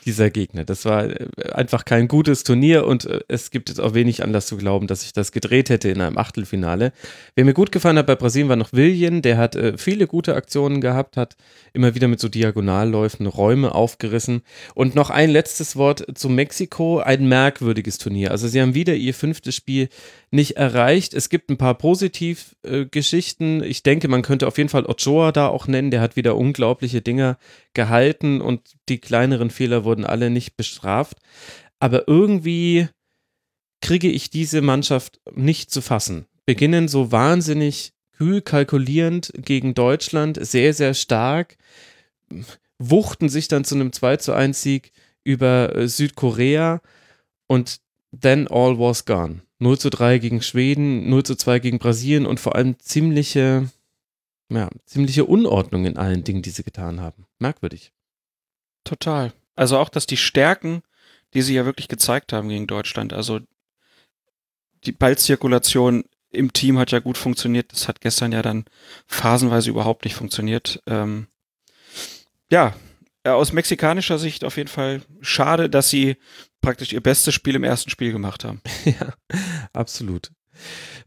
dieser 0.05 0.29
Gegner. 0.29 0.67
Das 0.67 0.85
war 0.85 1.09
äh, 1.09 1.27
einfach 1.53 1.87
kein 1.87 2.07
gutes 2.07 2.45
Turnier 2.45 2.87
und 2.87 3.07
äh, 3.07 3.21
es 3.29 3.51
gibt 3.51 3.71
jetzt 3.71 3.81
auch 3.81 3.95
wenig 3.95 4.23
Anlass 4.23 4.45
zu 4.45 4.59
glauben, 4.59 4.89
dass 4.89 5.01
sich 5.01 5.15
das 5.15 5.33
gedreht 5.33 5.71
hätte 5.71 5.89
in 5.89 6.03
einem 6.03 6.19
Achtelfinale. 6.19 6.93
Wer 7.35 7.47
mir 7.47 7.55
gut 7.55 7.73
gefallen 7.73 7.97
hat 7.97 8.09
bei 8.09 8.15
Brasilien 8.15 8.51
war 8.51 8.57
noch 8.57 8.75
Willian, 8.75 9.23
der 9.23 9.39
hat 9.39 9.57
äh, 9.57 9.79
viele 9.79 10.07
gute 10.07 10.35
Aktionen 10.35 10.83
gehabt, 10.83 11.17
hat 11.17 11.39
immer 11.73 11.95
wieder 11.95 12.09
mit 12.09 12.21
so 12.21 12.29
Diagonalläufen 12.29 13.27
Räume 13.27 13.75
aufgerissen. 13.75 14.43
Und 14.75 14.95
noch 14.95 15.09
ein 15.09 15.31
letztes 15.31 15.77
Wort 15.77 16.05
zu 16.15 16.29
Mexiko, 16.29 16.99
ein 16.99 17.27
merkwürdiges 17.27 17.97
Turnier. 17.97 18.33
Also 18.33 18.49
sie 18.49 18.61
haben 18.61 18.75
wieder 18.75 18.95
ihr 18.95 19.15
fünftes 19.15 19.55
Spiel 19.55 19.89
nicht 20.31 20.59
erreicht. 20.59 21.15
Es 21.15 21.31
gibt 21.31 21.49
ein 21.49 21.57
paar 21.57 21.79
Positivgeschichten. 21.79 22.66
Äh, 22.67 23.65
ich 23.65 23.83
denke, 23.83 24.09
man 24.09 24.23
könnte 24.23 24.47
auf 24.47 24.59
jeden 24.59 24.69
Fall 24.69 24.87
Ochoa 24.87 25.33
da 25.33 25.49
auch 25.49 25.67
nennen. 25.67 25.91
Der 25.91 26.01
hat 26.01 26.17
wieder 26.17 26.37
unglaubliche 26.37 27.03
Dinge 27.03 27.37
gehalten 27.75 28.41
und 28.41 28.61
die 28.89 28.99
kleineren 28.99 29.51
Fehler 29.51 29.85
wurden 29.85 30.05
alle 30.05 30.31
nicht 30.31 30.57
bestraft. 30.57 31.19
Aber 31.79 32.09
irgendwie 32.09 32.89
kriege 33.81 34.11
ich 34.11 34.31
diese 34.31 34.63
Mannschaft 34.63 35.21
nicht 35.35 35.71
zu 35.71 35.81
fassen. 35.81 36.27
Beginnen 36.47 36.89
so 36.89 37.13
wahnsinnig 37.13 37.93
kühl 38.17 38.41
kalkulierend 38.41 39.33
gegen 39.37 39.75
Deutschland, 39.75 40.39
sehr, 40.41 40.73
sehr 40.73 40.95
stark 40.95 41.59
wuchten 42.79 43.29
sich 43.29 43.49
dann 43.49 43.65
zu 43.65 43.75
einem 43.75 43.93
2 43.93 44.17
zu 44.19 44.33
1 44.33 44.61
Sieg 44.61 44.93
über 45.25 45.75
äh, 45.75 45.89
Südkorea 45.89 46.81
und 47.47 47.81
then 48.19 48.49
all 48.49 48.79
was 48.79 49.05
gone. 49.05 49.43
0 49.59 49.79
zu 49.79 49.91
3 49.91 50.19
gegen 50.19 50.43
Schweden, 50.43 51.09
0 51.09 51.23
zu 51.25 51.37
2 51.37 51.59
gegen 51.61 51.79
Brasilien 51.79 52.27
und 52.27 52.41
vor 52.41 52.57
allem 52.57 52.79
ziemliche, 52.79 53.71
ja, 54.51 54.69
ziemliche 54.85 55.25
Unordnung 55.25 55.87
in 55.87 55.97
allen 55.97 56.25
Dingen, 56.25 56.43
die 56.43 56.51
sie 56.51 56.63
getan 56.63 57.01
haben. 57.01 57.27
Merkwürdig. 57.39 57.93
Total. 58.85 59.33
Also 59.55 59.79
auch, 59.79 59.89
dass 59.89 60.07
die 60.07 60.19
Stärken, 60.19 60.83
die 61.35 61.43
sie 61.43 61.55
ja 61.55 61.65
wirklich 61.65 61.89
gezeigt 61.89 62.33
haben 62.33 62.49
gegen 62.49 62.67
Deutschland, 62.67 63.13
also 63.13 63.41
die 64.85 64.93
Ballzirkulation 64.93 66.05
im 66.31 66.53
Team 66.53 66.79
hat 66.79 66.93
ja 66.93 66.99
gut 66.99 67.19
funktioniert. 67.19 67.73
Das 67.73 67.89
hat 67.89 68.01
gestern 68.01 68.33
ja 68.33 68.43
dann 68.43 68.67
phasenweise 69.07 69.71
überhaupt 69.71 70.05
nicht 70.05 70.15
funktioniert. 70.15 70.83
Ähm, 70.87 71.27
ja, 72.51 72.75
aus 73.35 73.53
mexikanischer 73.53 74.19
Sicht 74.19 74.45
auf 74.45 74.57
jeden 74.57 74.69
Fall 74.69 75.03
schade, 75.21 75.69
dass 75.69 75.91
sie 75.91 76.17
praktisch 76.61 76.93
ihr 76.93 77.03
bestes 77.03 77.35
Spiel 77.35 77.55
im 77.55 77.65
ersten 77.65 77.91
Spiel 77.91 78.13
gemacht 78.13 78.45
haben. 78.45 78.61
Ja, 78.85 79.15
absolut. 79.73 80.31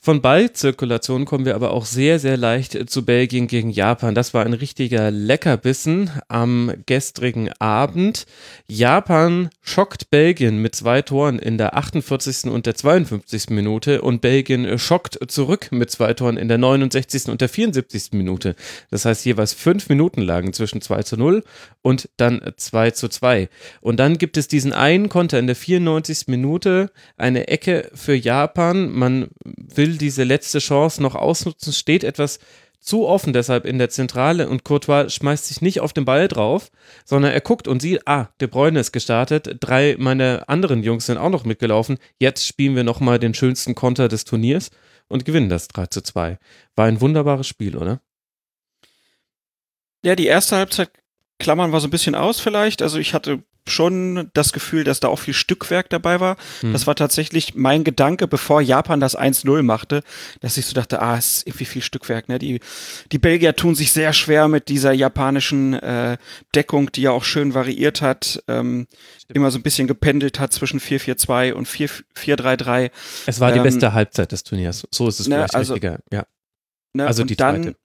Von 0.02 0.22
Ballzirkulation 0.22 1.26
kommen 1.26 1.46
wir 1.46 1.56
aber 1.56 1.72
auch 1.72 1.86
sehr, 1.86 2.20
sehr 2.20 2.38
leicht 2.38 2.90
zu 2.90 3.04
Belgien 3.04 3.48
gegen 3.48 3.70
Japan. 3.70 4.16
Das 4.16 4.34
war 4.34 4.46
ein 4.46 4.54
richtiger 4.54 5.12
Leckerbissen 5.12 6.10
am 6.30 6.72
gestrigen 6.86 7.52
Abend. 7.60 8.26
Japan 8.68 9.50
schockt 9.62 10.10
Belgien 10.10 10.62
mit 10.62 10.74
zwei 10.74 11.02
Toren 11.02 11.38
in 11.38 11.58
der 11.58 11.76
48. 11.76 12.46
und 12.50 12.66
der 12.66 12.76
52. 12.76 13.50
Minute 13.50 14.02
und 14.02 14.22
Belgien 14.22 14.80
schockt 14.80 15.20
zurück 15.30 15.68
mit 15.72 15.92
zwei 15.92 16.14
Toren 16.14 16.38
in 16.38 16.48
der 16.48 16.58
69. 16.58 17.28
und 17.28 17.42
der 17.42 17.50
74. 17.50 18.14
Minute. 18.14 18.56
Das 18.92 19.04
heißt, 19.04 19.26
jeweils 19.26 19.54
fünf 19.54 19.90
Minuten 19.90 20.22
lagen 20.22 20.54
zwischen 20.54 20.82
2 20.82 21.04
zu 21.04 21.18
0 21.18 21.44
und 21.82 22.10
dann 22.18 22.42
2 22.56 22.92
zu 22.92 23.10
2. 23.10 23.50
Und 23.82 24.00
dann 24.00 24.18
gibt 24.18 24.38
es 24.38 24.48
diesen 24.48 24.74
einen 24.74 25.10
Konter 25.10 25.40
in 25.40 25.48
der 25.48 25.56
94. 25.56 26.28
Minute, 26.28 26.92
eine 27.18 27.48
Ecke 27.50 27.92
für 27.94 28.16
Japan. 28.16 28.90
Man 28.92 29.28
will 29.44 29.98
diese 29.98 30.24
letzte 30.24 30.60
Chance 30.60 31.02
noch 31.02 31.16
ausnutzen, 31.16 31.74
steht 31.74 32.04
etwas 32.04 32.40
zu 32.80 33.06
offen 33.08 33.34
deshalb 33.34 33.66
in 33.66 33.78
der 33.78 33.90
Zentrale 33.90 34.48
und 34.48 34.64
Courtois 34.64 35.10
schmeißt 35.10 35.48
sich 35.48 35.62
nicht 35.62 35.82
auf 35.82 35.92
den 35.92 36.06
Ball 36.06 36.28
drauf, 36.28 36.72
sondern 37.04 37.34
er 37.34 37.42
guckt 37.42 37.68
und 37.68 37.82
sieht, 37.82 38.08
ah, 38.08 38.30
De 38.40 38.48
Bruyne 38.48 38.80
ist 38.80 38.94
gestartet, 38.94 39.58
drei 39.60 39.96
meiner 40.00 40.48
anderen 40.48 40.82
Jungs 40.82 41.06
sind 41.06 41.18
auch 41.18 41.30
noch 41.30 41.44
mitgelaufen, 41.44 41.98
jetzt 42.20 42.46
spielen 42.46 42.76
wir 42.76 42.84
nochmal 42.84 43.20
den 43.20 43.34
schönsten 43.34 43.76
Konter 43.76 44.08
des 44.08 44.24
Turniers 44.24 44.72
und 45.10 45.26
gewinnen 45.26 45.50
das 45.50 45.68
3 45.68 45.88
zu 45.88 46.02
2. 46.02 46.40
War 46.76 46.86
ein 46.86 47.02
wunderbares 47.02 47.48
Spiel, 47.48 47.76
oder? 47.76 48.02
Ja, 50.04 50.16
die 50.16 50.28
erste 50.28 50.56
Halbzeit 50.56 50.92
klammern 51.40 51.72
wir 51.72 51.82
so 51.82 51.88
ein 51.88 51.92
bisschen 51.92 52.16
aus 52.16 52.40
vielleicht. 52.40 52.82
Also 52.82 53.00
ich 53.00 53.14
hatte 53.14 53.44
schon 53.70 54.30
das 54.34 54.54
Gefühl, 54.54 54.84
dass 54.84 55.00
da 55.00 55.08
auch 55.08 55.20
viel 55.20 55.34
Stückwerk 55.34 55.90
dabei 55.90 56.20
war. 56.20 56.38
Hm. 56.62 56.74
Das 56.74 56.88
war 56.88 56.96
tatsächlich 56.96 57.56
mein 57.56 57.84
Gedanke, 57.84 58.28
bevor 58.28 58.62
Japan 58.62 59.00
das 59.00 59.18
1-0 59.18 59.62
machte, 59.64 60.04
dass 60.42 60.58
ich 60.58 60.66
so 60.66 60.74
dachte, 60.74 61.02
ah, 61.02 61.18
es 61.18 61.38
ist 61.38 61.48
irgendwie 61.48 61.66
viel 61.66 61.82
Stückwerk. 61.82 62.30
Ne? 62.30 62.40
Die, 62.40 62.60
die 63.12 63.20
Belgier 63.20 63.56
tun 63.56 63.76
sich 63.76 63.92
sehr 63.92 64.14
schwer 64.14 64.48
mit 64.48 64.68
dieser 64.68 64.92
japanischen 64.92 65.74
äh, 65.74 66.18
Deckung, 66.54 66.92
die 66.92 67.04
ja 67.04 67.12
auch 67.12 67.24
schön 67.24 67.54
variiert 67.54 68.02
hat, 68.02 68.44
ähm, 68.48 68.88
immer 69.28 69.52
so 69.52 69.60
ein 69.60 69.64
bisschen 69.64 69.88
gependelt 69.88 70.40
hat 70.40 70.54
zwischen 70.54 70.80
4-4-2 70.80 71.54
und 71.54 71.68
4-3-3. 71.68 72.92
Es 73.26 73.40
war 73.40 73.52
die 73.52 73.58
ähm, 73.58 73.64
beste 73.64 73.94
Halbzeit 73.94 74.32
des 74.32 74.44
Turniers. 74.44 74.88
So 74.92 75.08
ist 75.08 75.20
es 75.20 75.28
ne, 75.28 75.36
vielleicht 75.36 75.56
also, 75.56 75.74
richtiger. 75.74 76.00
Ja. 76.12 76.26
Ne, 76.94 77.06
also 77.06 77.24
die 77.24 77.36
dann, 77.36 77.64
zweite. 77.64 77.76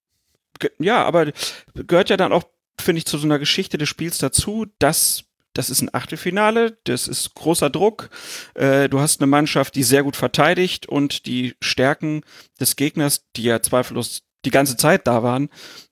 Ja, 0.79 1.05
aber 1.05 1.33
gehört 1.75 2.11
ja 2.11 2.17
dann 2.17 2.33
auch 2.33 2.45
finde 2.81 2.99
ich, 2.99 3.07
zu 3.07 3.19
so 3.19 3.27
einer 3.27 3.39
Geschichte 3.39 3.79
des 3.79 3.89
Spiels 3.89 4.19
dazu, 4.19 4.67
dass 4.79 5.25
das 5.55 5.71
ist 5.71 5.81
ein 5.81 5.95
Achtelfinale, 5.95 6.77
das 6.85 7.09
ist 7.09 7.35
großer 7.35 7.71
Druck. 7.71 8.11
Äh, 8.55 8.89
du 8.89 9.01
hast 9.01 9.21
eine 9.21 9.27
Mannschaft, 9.27 9.75
die 9.75 9.83
sehr 9.83 10.03
gut 10.03 10.17
verteidigt 10.17 10.87
und 10.87 11.27
die 11.27 11.55
Stärken 11.63 12.23
des 12.61 12.77
Gegners, 12.77 13.25
die 13.37 13.45
ja 13.45 13.63
zweifellos 13.63 14.23
die 14.45 14.51
ganze 14.51 14.77
Zeit 14.77 15.07
da 15.07 15.23
waren, 15.23 15.49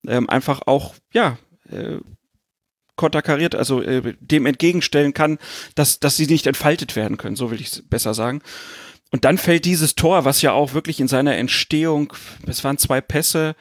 ähm, 0.06 0.28
einfach 0.28 0.62
auch, 0.66 0.94
ja, 1.14 1.38
äh, 1.70 1.98
konterkariert, 2.96 3.54
also 3.54 3.80
äh, 3.80 4.14
dem 4.20 4.46
entgegenstellen 4.46 5.14
kann, 5.14 5.38
dass, 5.74 5.98
dass 5.98 6.16
sie 6.16 6.26
nicht 6.26 6.46
entfaltet 6.46 6.94
werden 6.94 7.16
können, 7.16 7.36
so 7.36 7.50
will 7.50 7.60
ich 7.60 7.68
es 7.68 7.82
besser 7.88 8.12
sagen. 8.12 8.42
Und 9.10 9.24
dann 9.24 9.38
fällt 9.38 9.64
dieses 9.64 9.94
Tor, 9.94 10.24
was 10.24 10.42
ja 10.42 10.52
auch 10.52 10.74
wirklich 10.74 11.00
in 11.00 11.08
seiner 11.08 11.36
Entstehung, 11.36 12.12
es 12.46 12.64
waren 12.64 12.78
zwei 12.78 13.00
Pässe, 13.00 13.54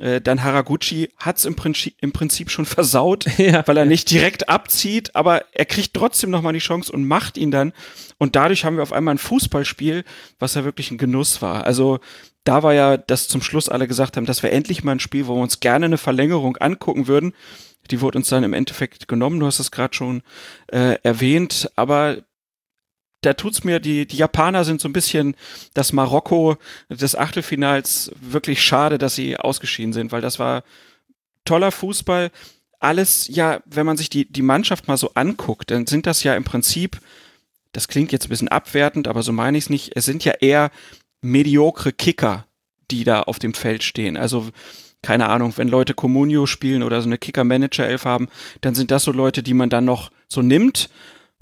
äh, 0.00 0.20
dann 0.20 0.42
Haraguchi 0.42 1.10
hat's 1.16 1.44
im 1.44 1.56
Prinzip, 1.56 1.94
im 2.00 2.12
Prinzip 2.12 2.50
schon 2.50 2.66
versaut, 2.66 3.26
ja. 3.38 3.66
weil 3.66 3.76
er 3.76 3.84
nicht 3.84 4.10
direkt 4.10 4.48
abzieht, 4.48 5.14
aber 5.14 5.44
er 5.52 5.64
kriegt 5.64 5.94
trotzdem 5.94 6.30
nochmal 6.30 6.52
die 6.52 6.58
Chance 6.58 6.92
und 6.92 7.06
macht 7.06 7.36
ihn 7.36 7.50
dann. 7.50 7.72
Und 8.18 8.36
dadurch 8.36 8.64
haben 8.64 8.76
wir 8.76 8.82
auf 8.82 8.92
einmal 8.92 9.14
ein 9.14 9.18
Fußballspiel, 9.18 10.04
was 10.38 10.54
ja 10.54 10.64
wirklich 10.64 10.90
ein 10.90 10.98
Genuss 10.98 11.42
war. 11.42 11.64
Also 11.64 12.00
da 12.44 12.62
war 12.62 12.74
ja, 12.74 12.96
dass 12.96 13.28
zum 13.28 13.42
Schluss 13.42 13.68
alle 13.68 13.86
gesagt 13.86 14.16
haben, 14.16 14.26
das 14.26 14.42
wäre 14.42 14.54
endlich 14.54 14.82
mal 14.82 14.92
ein 14.92 15.00
Spiel, 15.00 15.26
wo 15.26 15.36
wir 15.36 15.42
uns 15.42 15.60
gerne 15.60 15.86
eine 15.86 15.98
Verlängerung 15.98 16.56
angucken 16.56 17.06
würden. 17.06 17.34
Die 17.90 18.00
wurde 18.00 18.18
uns 18.18 18.28
dann 18.28 18.44
im 18.44 18.52
Endeffekt 18.52 19.08
genommen, 19.08 19.40
du 19.40 19.46
hast 19.46 19.60
es 19.60 19.70
gerade 19.70 19.94
schon 19.94 20.22
äh, 20.68 20.96
erwähnt, 21.02 21.70
aber 21.76 22.18
da 23.20 23.34
tut's 23.34 23.64
mir, 23.64 23.80
die, 23.80 24.06
die 24.06 24.16
Japaner 24.16 24.64
sind 24.64 24.80
so 24.80 24.88
ein 24.88 24.92
bisschen 24.92 25.34
das 25.74 25.92
Marokko 25.92 26.56
des 26.88 27.16
Achtelfinals 27.16 28.12
wirklich 28.20 28.62
schade, 28.62 28.98
dass 28.98 29.14
sie 29.14 29.36
ausgeschieden 29.36 29.92
sind, 29.92 30.12
weil 30.12 30.20
das 30.20 30.38
war 30.38 30.62
toller 31.44 31.72
Fußball. 31.72 32.30
Alles, 32.78 33.26
ja, 33.28 33.60
wenn 33.66 33.86
man 33.86 33.96
sich 33.96 34.08
die, 34.08 34.30
die 34.30 34.42
Mannschaft 34.42 34.86
mal 34.86 34.96
so 34.96 35.10
anguckt, 35.14 35.70
dann 35.70 35.86
sind 35.86 36.06
das 36.06 36.22
ja 36.22 36.36
im 36.36 36.44
Prinzip, 36.44 37.00
das 37.72 37.88
klingt 37.88 38.12
jetzt 38.12 38.26
ein 38.26 38.28
bisschen 38.28 38.48
abwertend, 38.48 39.08
aber 39.08 39.22
so 39.22 39.32
meine 39.32 39.58
ich 39.58 39.64
es 39.64 39.70
nicht, 39.70 39.96
es 39.96 40.04
sind 40.04 40.24
ja 40.24 40.34
eher 40.40 40.70
mediokre 41.20 41.92
Kicker, 41.92 42.46
die 42.92 43.02
da 43.02 43.22
auf 43.22 43.40
dem 43.40 43.52
Feld 43.52 43.82
stehen. 43.82 44.16
Also, 44.16 44.48
keine 45.02 45.28
Ahnung, 45.28 45.52
wenn 45.56 45.68
Leute 45.68 45.94
Comunio 45.94 46.46
spielen 46.46 46.84
oder 46.84 47.02
so 47.02 47.08
eine 47.08 47.18
Kicker-Manager-Elf 47.18 48.04
haben, 48.04 48.28
dann 48.60 48.76
sind 48.76 48.90
das 48.92 49.04
so 49.04 49.12
Leute, 49.12 49.42
die 49.42 49.54
man 49.54 49.70
dann 49.70 49.84
noch 49.84 50.10
so 50.28 50.42
nimmt 50.42 50.88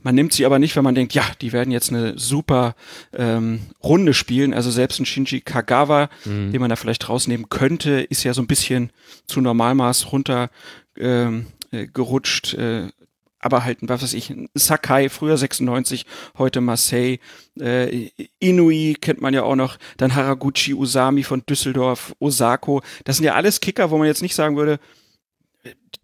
man 0.07 0.15
nimmt 0.15 0.33
sie 0.33 0.47
aber 0.47 0.61
nicht, 0.61 0.77
wenn 0.77 0.85
man 0.85 0.95
denkt, 0.95 1.15
ja, 1.15 1.25
die 1.41 1.53
werden 1.53 1.73
jetzt 1.73 1.91
eine 1.91 2.17
super 2.17 2.77
ähm, 3.13 3.63
Runde 3.83 4.15
spielen. 4.15 4.55
Also 4.55 4.71
selbst 4.71 5.01
ein 5.01 5.05
Shinji 5.05 5.41
Kagawa, 5.41 6.11
mhm. 6.25 6.53
den 6.53 6.61
man 6.61 6.71
da 6.71 6.77
vielleicht 6.77 7.09
rausnehmen 7.09 7.49
könnte, 7.49 8.03
ist 8.03 8.23
ja 8.23 8.33
so 8.33 8.41
ein 8.41 8.47
bisschen 8.47 8.93
zu 9.27 9.41
Normalmaß 9.41 10.13
runter 10.13 10.51
ähm, 10.97 11.47
äh, 11.73 11.89
gerutscht. 11.89 12.55
Äh, 12.55 12.91
aber 13.41 13.65
halt, 13.65 13.79
was 13.83 14.05
weiß 14.05 14.15
ich, 14.15 14.33
Sakai, 14.55 15.09
früher 15.09 15.37
96, 15.37 16.07
heute 16.39 16.61
Marseille, 16.61 17.19
äh, 17.59 18.11
Inui 18.39 18.95
kennt 19.01 19.21
man 19.21 19.35
ja 19.35 19.43
auch 19.43 19.57
noch, 19.57 19.77
dann 19.97 20.15
Haraguchi, 20.15 20.73
Usami 20.73 21.25
von 21.25 21.43
Düsseldorf, 21.47 22.15
Osako. 22.21 22.81
Das 23.03 23.17
sind 23.17 23.25
ja 23.25 23.35
alles 23.35 23.61
Kicker, 23.61 23.91
wo 23.91 23.99
man 23.99 24.07
jetzt 24.07 24.23
nicht 24.23 24.37
sagen 24.37 24.57
würde, 24.57 24.79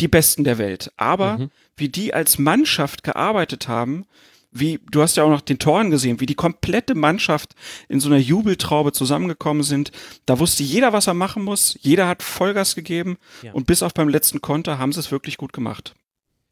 die 0.01 0.09
Besten 0.09 0.45
der 0.45 0.59
Welt. 0.59 0.93
Aber 0.97 1.39
mhm. 1.39 1.51
wie 1.77 1.89
die 1.89 2.15
als 2.15 2.39
Mannschaft 2.39 3.03
gearbeitet 3.03 3.69
haben, 3.69 4.07
wie, 4.53 4.81
du 4.91 5.01
hast 5.01 5.17
ja 5.17 5.25
auch 5.25 5.31
noch 5.31 5.41
den 5.41 5.59
Toren 5.59 5.91
gesehen, 5.91 6.21
wie 6.21 6.27
die 6.27 6.35
komplette 6.35 6.95
Mannschaft 6.95 7.55
in 7.89 8.01
so 8.01 8.09
einer 8.09 8.19
Jubeltraube 8.19 8.93
zusammengekommen 8.93 9.63
sind. 9.63 9.93
Da 10.27 10.39
wusste 10.39 10.63
jeder, 10.63 10.93
was 10.93 11.07
er 11.07 11.15
machen 11.15 11.43
muss. 11.43 11.79
Jeder 11.81 12.07
hat 12.07 12.23
Vollgas 12.23 12.75
gegeben. 12.75 13.17
Ja. 13.43 13.53
Und 13.53 13.67
bis 13.67 13.83
auf 13.83 13.95
beim 13.95 14.11
letzten 14.11 14.43
Konter 14.43 14.79
haben 14.79 14.93
sie 14.93 15.01
es 15.01 15.11
wirklich 15.11 15.39
gut 15.39 15.55
gemacht. 15.55 15.95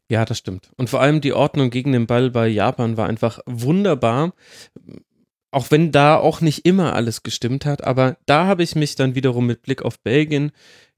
Ja, 0.09 0.25
das 0.25 0.39
stimmt. 0.39 0.71
Und 0.77 0.89
vor 0.89 0.99
allem 0.99 1.21
die 1.21 1.33
Ordnung 1.33 1.69
gegen 1.69 1.91
den 1.91 2.07
Ball 2.07 2.31
bei 2.31 2.47
Japan 2.47 2.97
war 2.97 3.07
einfach 3.07 3.39
wunderbar. 3.45 4.33
Auch 5.51 5.69
wenn 5.69 5.91
da 5.91 6.17
auch 6.17 6.41
nicht 6.41 6.65
immer 6.65 6.95
alles 6.95 7.23
gestimmt 7.23 7.65
hat. 7.65 7.83
Aber 7.83 8.17
da 8.25 8.47
habe 8.47 8.63
ich 8.63 8.75
mich 8.75 8.95
dann 8.95 9.15
wiederum 9.15 9.45
mit 9.45 9.61
Blick 9.61 9.83
auf 9.83 9.99
Belgien 9.99 10.51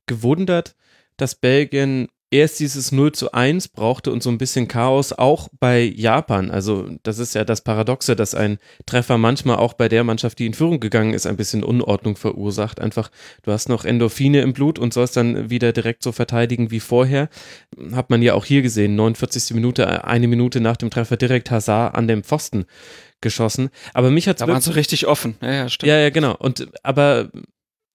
gewundert, 0.05 0.75
dass 1.17 1.35
Belgien 1.35 2.07
erst 2.33 2.59
dieses 2.59 2.91
0 2.91 3.11
zu 3.11 3.31
1 3.31 3.69
brauchte 3.69 4.11
und 4.11 4.23
so 4.23 4.29
ein 4.31 4.39
bisschen 4.39 4.67
Chaos 4.67 5.13
auch 5.13 5.49
bei 5.59 5.83
Japan. 5.83 6.49
Also 6.49 6.89
das 7.03 7.19
ist 7.19 7.35
ja 7.35 7.45
das 7.45 7.61
Paradoxe, 7.61 8.15
dass 8.15 8.33
ein 8.33 8.57
Treffer 8.87 9.19
manchmal 9.19 9.57
auch 9.57 9.73
bei 9.73 9.87
der 9.87 10.03
Mannschaft, 10.03 10.39
die 10.39 10.47
in 10.47 10.55
Führung 10.55 10.79
gegangen 10.79 11.13
ist, 11.13 11.27
ein 11.27 11.37
bisschen 11.37 11.63
Unordnung 11.63 12.15
verursacht. 12.15 12.81
Einfach, 12.81 13.11
du 13.43 13.51
hast 13.51 13.69
noch 13.69 13.85
Endorphine 13.85 14.41
im 14.41 14.53
Blut 14.53 14.79
und 14.79 14.93
sollst 14.93 15.15
dann 15.15 15.51
wieder 15.51 15.71
direkt 15.73 16.01
so 16.01 16.11
verteidigen 16.11 16.71
wie 16.71 16.79
vorher. 16.79 17.29
Hat 17.93 18.09
man 18.09 18.23
ja 18.23 18.33
auch 18.33 18.45
hier 18.45 18.63
gesehen, 18.63 18.95
49. 18.95 19.53
Minute, 19.53 20.03
eine 20.03 20.27
Minute 20.27 20.59
nach 20.59 20.77
dem 20.77 20.89
Treffer 20.89 21.17
direkt 21.17 21.51
Hazard 21.51 21.93
an 21.95 22.07
dem 22.07 22.23
Pfosten 22.23 22.65
geschossen. 23.21 23.69
Aber 23.93 24.09
mich 24.09 24.27
hat 24.27 24.41
Da 24.41 24.47
waren 24.47 24.59
sie 24.59 24.75
richtig 24.75 25.07
offen. 25.07 25.35
Ja, 25.41 25.51
ja, 25.51 25.69
stimmt. 25.69 25.87
Ja, 25.87 25.99
ja, 25.99 26.09
genau. 26.09 26.35
Und 26.35 26.67
aber 26.81 27.29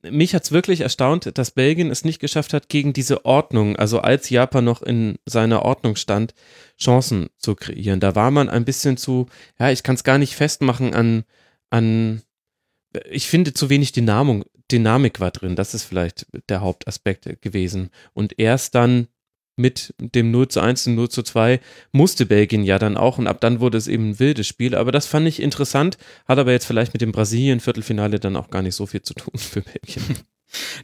mich 0.02 0.35
hat 0.35 0.45
es 0.45 0.52
wirklich 0.52 0.83
erstaunt, 0.83 1.37
dass 1.38 1.50
Belgien 1.50 1.90
es 1.90 2.05
nicht 2.05 2.21
geschafft 2.21 2.52
hat, 2.52 2.69
gegen 2.69 2.93
diese 2.93 3.25
Ordnung, 3.25 3.76
also 3.76 4.00
als 4.00 4.31
Japan 4.31 4.64
noch 4.64 4.83
in 4.83 5.19
seiner 5.26 5.62
Ordnung 5.62 5.97
stand, 5.97 6.35
Chancen 6.78 7.28
zu 7.38 7.55
kreieren. 7.55 8.00
Da 8.00 8.14
war 8.14 8.31
man 8.31 8.49
ein 8.49 8.64
bisschen 8.64 8.97
zu, 8.97 9.26
ja, 9.59 9.71
ich 9.71 9.83
kann 9.83 9.97
es 9.97 10.05
gar 10.05 10.19
nicht 10.19 10.37
festmachen 10.37 10.95
an, 10.95 11.25
an, 11.71 12.23
ich 13.11 13.28
finde 13.28 13.55
zu 13.55 13.71
wenig 13.71 13.93
Dynamik, 13.93 14.47
Dynamik 14.71 15.21
war 15.21 15.31
drin. 15.31 15.57
Das 15.57 15.75
ist 15.75 15.85
vielleicht 15.85 16.26
der 16.49 16.61
Hauptaspekt 16.61 17.40
gewesen. 17.43 17.90
Und 18.12 18.38
erst 18.38 18.75
dann 18.75 19.09
mit 19.59 19.95
dem 19.99 20.31
0 20.31 20.49
zu 20.49 20.61
1 20.61 20.87
und 20.87 20.95
0 20.95 21.09
zu 21.09 21.23
2 21.23 21.61
musste 21.93 22.27
Belgien 22.27 22.62
ja 22.62 22.79
dann 22.79 22.97
auch 22.97 23.19
und 23.19 23.27
ab 23.27 23.41
dann 23.41 23.61
wurde 23.61 23.79
es 23.79 23.88
eben 23.88 24.11
ein 24.11 24.19
wildes 24.19 24.47
Spiel. 24.47 24.75
Aber 24.75 24.93
das 24.93 25.07
fand 25.07 25.27
ich 25.29 25.43
interessant, 25.43 25.99
hat 26.27 26.38
aber 26.38 26.53
jetzt 26.53 26.67
vielleicht 26.67 26.95
mit 26.95 27.03
dem 27.03 27.12
Brasilien-Viertelfinale 27.12 28.21
dann 28.21 28.37
auch 28.37 28.50
gar 28.50 28.62
nicht 28.62 28.75
so 28.75 28.87
viel 28.87 29.03
zu 29.03 29.15
tun 29.15 29.38
für 29.38 29.62
Belgien. 29.62 30.19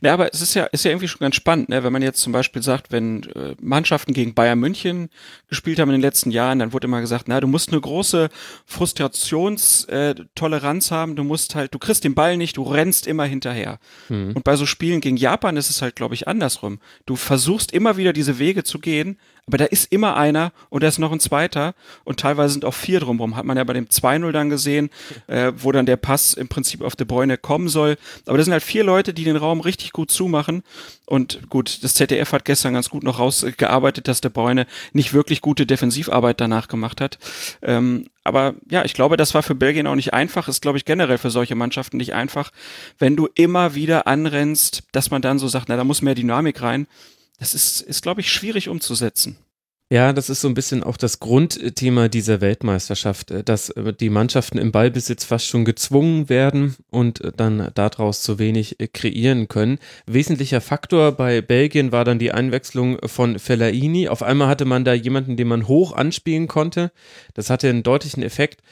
Ja, 0.03 0.13
aber 0.15 0.33
es 0.33 0.41
ist 0.43 0.55
ja, 0.55 0.65
ist 0.65 0.85
ja 0.85 0.91
irgendwie 0.91 1.07
schon 1.09 1.21
ganz 1.21 1.37
spannend, 1.37 1.71
ne? 1.71 1.85
wenn 1.85 1.93
man 1.93 2.03
jetzt 2.03 2.21
zum 2.21 2.33
Beispiel 2.33 2.63
sagt, 2.63 2.93
wenn 2.93 3.23
äh, 3.35 3.55
Mannschaften 3.61 4.13
gegen 4.13 4.35
Bayern 4.35 4.59
München 4.59 5.09
gespielt 5.49 5.79
haben 5.79 5.89
in 5.89 5.95
den 5.95 6.03
letzten 6.03 6.31
Jahren, 6.31 6.59
dann 6.59 6.73
wurde 6.73 6.87
immer 6.87 7.01
gesagt, 7.01 7.29
na, 7.29 7.41
du 7.41 7.47
musst 7.47 7.71
eine 7.71 7.81
große 7.81 8.29
Frustrationstoleranz 8.67 10.91
äh, 10.91 10.95
haben, 10.95 11.17
du 11.17 11.25
musst 11.25 11.55
halt, 11.55 11.73
du 11.75 11.79
kriegst 11.79 12.05
den 12.05 12.15
Ball 12.15 12.37
nicht, 12.37 12.59
du 12.59 12.63
rennst 12.63 13.07
immer 13.07 13.25
hinterher. 13.25 13.79
Mhm. 14.09 14.33
Und 14.35 14.45
bei 14.45 14.57
so 14.57 14.67
Spielen 14.67 15.01
gegen 15.01 15.17
Japan 15.17 15.57
ist 15.57 15.71
es 15.71 15.81
halt, 15.81 15.97
glaube 15.97 16.15
ich, 16.15 16.29
andersrum. 16.29 16.79
Du 17.07 17.17
versuchst 17.17 17.73
immer 17.73 17.97
wieder 17.97 18.13
diese 18.13 18.39
Wege 18.39 18.65
zu 18.65 18.79
gehen, 18.79 19.17
aber 19.47 19.59
da 19.59 19.65
ist 19.67 19.93
immer 19.93 20.17
einer 20.17 20.53
und 20.71 20.83
da 20.83 20.89
ist 20.89 20.99
noch 20.99 21.13
ein 21.13 21.21
zweiter 21.21 21.75
und 22.05 22.19
teilweise 22.19 22.55
sind 22.55 22.65
auch 22.65 22.73
vier 22.73 23.01
drumherum. 23.01 23.37
Hat 23.37 23.45
man 23.45 23.59
ja 23.59 23.65
bei 23.65 23.75
dem 23.75 23.87
2-0 23.87 24.33
dann 24.33 24.49
gesehen, 24.49 24.89
äh, 25.27 25.53
wo 25.57 25.71
dann 25.71 25.85
der 25.85 25.97
Pass 25.97 26.33
im 26.33 26.49
Prinzip 26.49 26.81
auf 26.81 26.97
De 26.97 27.07
Bruyne 27.07 27.37
kommen 27.37 27.69
soll. 27.69 27.97
Aber 28.27 28.39
das 28.39 28.47
sind 28.47 28.53
halt 28.53 28.63
vier 28.63 28.85
Leute, 28.85 29.13
die 29.13 29.25
den 29.25 29.37
Raum 29.37 29.61
richtig 29.61 29.93
gut 29.93 30.11
zumachen. 30.11 30.63
Und 31.05 31.51
gut, 31.51 31.85
das 31.85 31.95
ZDF 31.95 32.33
hat 32.33 32.47
gestern 32.47 32.73
ganz 32.73 32.89
gut 32.89 33.03
noch 33.03 33.19
rausgearbeitet, 33.19 34.09
dass 34.09 34.23
De 34.23 34.31
Bruyne 34.31 34.67
nicht 34.93 35.13
wirklich 35.13 35.43
gute 35.43 35.67
Defensivarbeit 35.67 36.41
danach 36.41 36.69
gemacht 36.69 37.03
hat. 37.03 37.19
Ähm, 37.61 38.07
aber 38.25 38.55
ja, 38.71 38.87
ich 38.87 38.95
glaube, 38.95 39.19
das 39.19 39.35
war 39.35 39.43
für 39.43 39.55
Belgien 39.55 39.87
auch 39.87 39.95
nicht 39.95 40.15
einfach. 40.15 40.49
Ist, 40.49 40.63
glaube 40.63 40.79
ich, 40.79 40.87
generell 40.87 41.19
für 41.19 41.31
solche 41.31 41.55
Mannschaften 41.55 41.99
nicht 41.99 42.15
einfach, 42.15 42.51
wenn 42.99 43.17
du 43.17 43.29
immer 43.35 43.75
wieder 43.75 44.07
anrennst, 44.07 44.85
dass 44.93 45.11
man 45.11 45.21
dann 45.21 45.39
so 45.39 45.49
sagt, 45.49 45.69
na, 45.69 45.77
da 45.77 45.85
muss 45.85 46.01
mehr 46.01 46.15
Dynamik 46.15 46.63
rein 46.63 46.87
das 47.39 47.55
ist, 47.55 47.81
ist 47.81 48.03
glaube 48.03 48.21
ich, 48.21 48.31
schwierig 48.33 48.69
umzusetzen. 48.69 49.37
Ja, 49.93 50.15
das 50.15 50.31
ist 50.31 50.41
so 50.41 50.49
ein 50.49 50.55
bisschen 50.55 50.83
auch 50.83 50.97
das 50.97 51.21
Grundthema 51.21 52.09
dieser 52.09 52.41
Weltmeisterschaft, 52.41 53.31
äh, 53.31 53.45
dass 53.45 53.69
äh, 53.71 53.93
die 53.93 54.09
Mannschaften 54.09 54.59
im 54.59 54.73
Ballbesitz 54.73 55.25
fast 55.25 55.47
schon 55.47 55.67
gezwungen 55.67 56.29
werden 56.29 56.75
und 56.91 57.21
äh, 57.21 57.33
dann 57.37 57.71
daraus 57.75 58.23
zu 58.23 58.39
wenig 58.39 58.79
kreieren 58.95 59.47
können. 59.47 59.79
Wesentlicher 60.07 60.63
Faktor 60.63 61.13
bei 61.13 61.43
Belgien 61.43 61.93
war 61.93 62.05
dann 62.05 62.19
die 62.19 62.33
Einwechslung 62.33 62.99
von 63.07 63.39
Fellaini. 63.39 64.09
Auf 64.09 64.23
einmal 64.23 64.49
hatte 64.49 64.65
man 64.65 64.85
da 64.85 64.95
jemanden, 64.95 65.37
den 65.37 65.49
man 65.49 65.69
hoch 65.69 65.93
anspielen 65.93 66.49
konnte. 66.49 66.91
Das 67.35 67.51
hatte 67.51 67.69
einen 67.69 67.83
deutlichen 67.83 68.23
Effekt. 68.23 68.63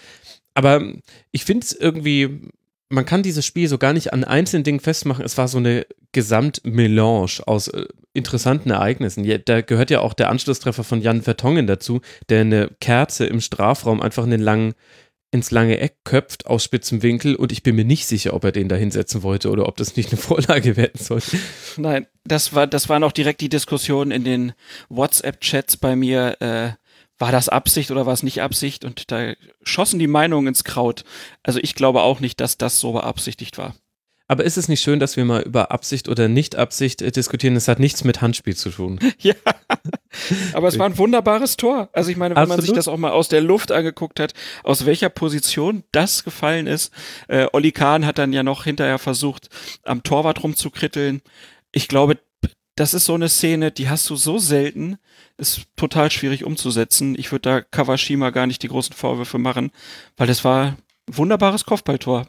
Aber 0.55 0.83
ich 1.31 1.45
finde 1.45 1.65
es 1.67 1.73
irgendwie 1.73 2.51
man 2.93 3.07
kann 3.07 3.23
dieses 3.23 3.47
Spiel 3.47 3.69
so 3.69 3.79
gar 3.79 3.95
nicht 3.95 4.13
an 4.13 4.23
einzelnen 4.23 4.65
Dingen 4.65 4.81
festmachen. 4.81 5.25
Es 5.25 5.39
war 5.39 5.49
so 5.49 5.59
eine 5.59 5.87
Gesamtmelange 6.13 7.43
aus 7.47 7.69
äh, 7.69 7.87
interessanten 8.13 8.71
Ereignissen. 8.71 9.27
Da 9.47 9.63
gehört 9.63 9.91
ja 9.91 10.01
auch 10.01 10.13
der 10.13 10.29
Anschlusstreffer 10.29 10.85
von 10.85 11.01
Jan 11.01 11.23
Vertongen 11.23 11.67
dazu, 11.67 12.03
der 12.29 12.43
eine 12.43 12.71
Kerze 12.81 13.25
im 13.25 13.41
Strafraum 13.41 14.03
einfach 14.03 14.25
in 14.25 14.31
den 14.31 14.43
langen, 14.43 14.75
ins 15.31 15.51
lange 15.51 15.79
Eck 15.79 16.05
köpft 16.05 16.47
aus 16.47 16.63
spitzem 16.63 17.03
Winkel 17.03 17.35
und 17.35 17.51
ich 17.51 17.63
bin 17.63 17.77
mir 17.77 17.87
nicht 17.87 18.07
sicher, 18.07 18.35
ob 18.35 18.45
er 18.45 18.53
den 18.53 18.69
da 18.69 18.77
hinsetzen 18.77 19.23
wollte 19.23 19.49
oder 19.49 19.67
ob 19.67 19.79
das 19.79 19.97
nicht 19.97 20.11
eine 20.11 20.21
Vorlage 20.21 20.77
werden 20.77 21.03
sollte. 21.03 21.39
Nein, 21.79 22.07
das 22.25 22.55
war, 22.55 22.67
das 22.67 22.91
waren 22.91 23.05
auch 23.05 23.13
direkt 23.13 23.41
die 23.41 23.49
Diskussionen 23.49 24.11
in 24.11 24.25
den 24.25 24.53
WhatsApp-Chats 24.91 25.79
bei 25.79 25.97
mir. 25.97 26.37
Äh, 26.41 26.82
war 27.23 27.31
das 27.31 27.49
Absicht 27.49 27.93
oder 27.93 28.05
war 28.05 28.15
es 28.15 28.25
nicht 28.25 28.43
Absicht? 28.43 28.85
Und 28.85 29.13
da 29.13 29.35
schossen 29.63 30.01
die 30.01 30.09
Meinungen 30.09 30.49
ins 30.49 30.65
Kraut. 30.65 31.05
Also 31.45 31.61
ich 31.63 31.77
glaube 31.77 32.03
auch 32.03 32.19
nicht, 32.19 32.41
dass 32.41 32.59
das 32.59 32.81
so 32.81 32.95
beabsichtigt 32.95 33.59
war. 33.59 33.77
Aber 34.27 34.43
ist 34.43 34.57
es 34.57 34.67
nicht 34.67 34.83
schön, 34.83 34.99
dass 34.99 35.17
wir 35.17 35.25
mal 35.25 35.43
über 35.43 35.71
Absicht 35.71 36.09
oder 36.09 36.27
Nicht-Absicht 36.27 37.01
äh, 37.01 37.13
diskutieren? 37.13 37.55
Es 37.55 37.69
hat 37.69 37.79
nichts 37.79 38.03
mit 38.03 38.23
Handspiel 38.23 38.57
zu 38.57 38.71
tun. 38.71 38.99
ja. 39.21 39.35
Aber 40.53 40.67
es 40.67 40.81
war 40.81 40.87
ein 40.87 40.99
wunderbares 40.99 41.57
Tor. 41.57 41.91
Also 41.93 42.11
ich 42.11 42.17
meine, 42.17 42.35
wenn 42.35 42.43
Absolut. 42.43 42.59
man 42.59 42.67
sich 42.67 42.75
das 42.75 42.89
auch 42.89 42.97
mal 42.97 43.13
aus 43.13 43.29
der 43.29 43.41
Luft 43.41 43.71
angeguckt 43.71 44.19
hat, 44.19 44.35
aus 44.65 44.85
welcher 44.85 45.09
Position 45.09 45.85
das 45.93 46.25
gefallen 46.25 46.67
ist. 46.67 46.93
Äh, 47.29 47.47
Olli 47.53 47.71
Kahn 47.71 48.05
hat 48.05 48.19
dann 48.19 48.33
ja 48.33 48.43
noch 48.43 48.65
hinterher 48.65 48.99
versucht, 48.99 49.49
am 49.85 50.03
Torwart 50.03 50.43
rumzukritteln. 50.43 51.23
Ich 51.71 51.87
glaube, 51.87 52.19
das 52.75 52.95
ist 52.95 53.05
so 53.05 53.15
eine 53.15 53.29
Szene, 53.29 53.71
die 53.71 53.89
hast 53.89 54.09
du 54.09 54.17
so 54.17 54.39
selten, 54.39 54.99
ist 55.37 55.63
total 55.77 56.11
schwierig 56.11 56.45
umzusetzen. 56.45 57.15
Ich 57.19 57.31
würde 57.31 57.51
da 57.51 57.61
Kawashima 57.61 58.31
gar 58.31 58.47
nicht 58.47 58.63
die 58.63 58.69
großen 58.69 58.95
Vorwürfe 58.95 59.39
machen, 59.39 59.71
weil 60.17 60.27
das 60.27 60.45
war 60.45 60.67
ein 60.67 60.77
wunderbares 61.07 61.65
Kopfballtor. 61.65 62.27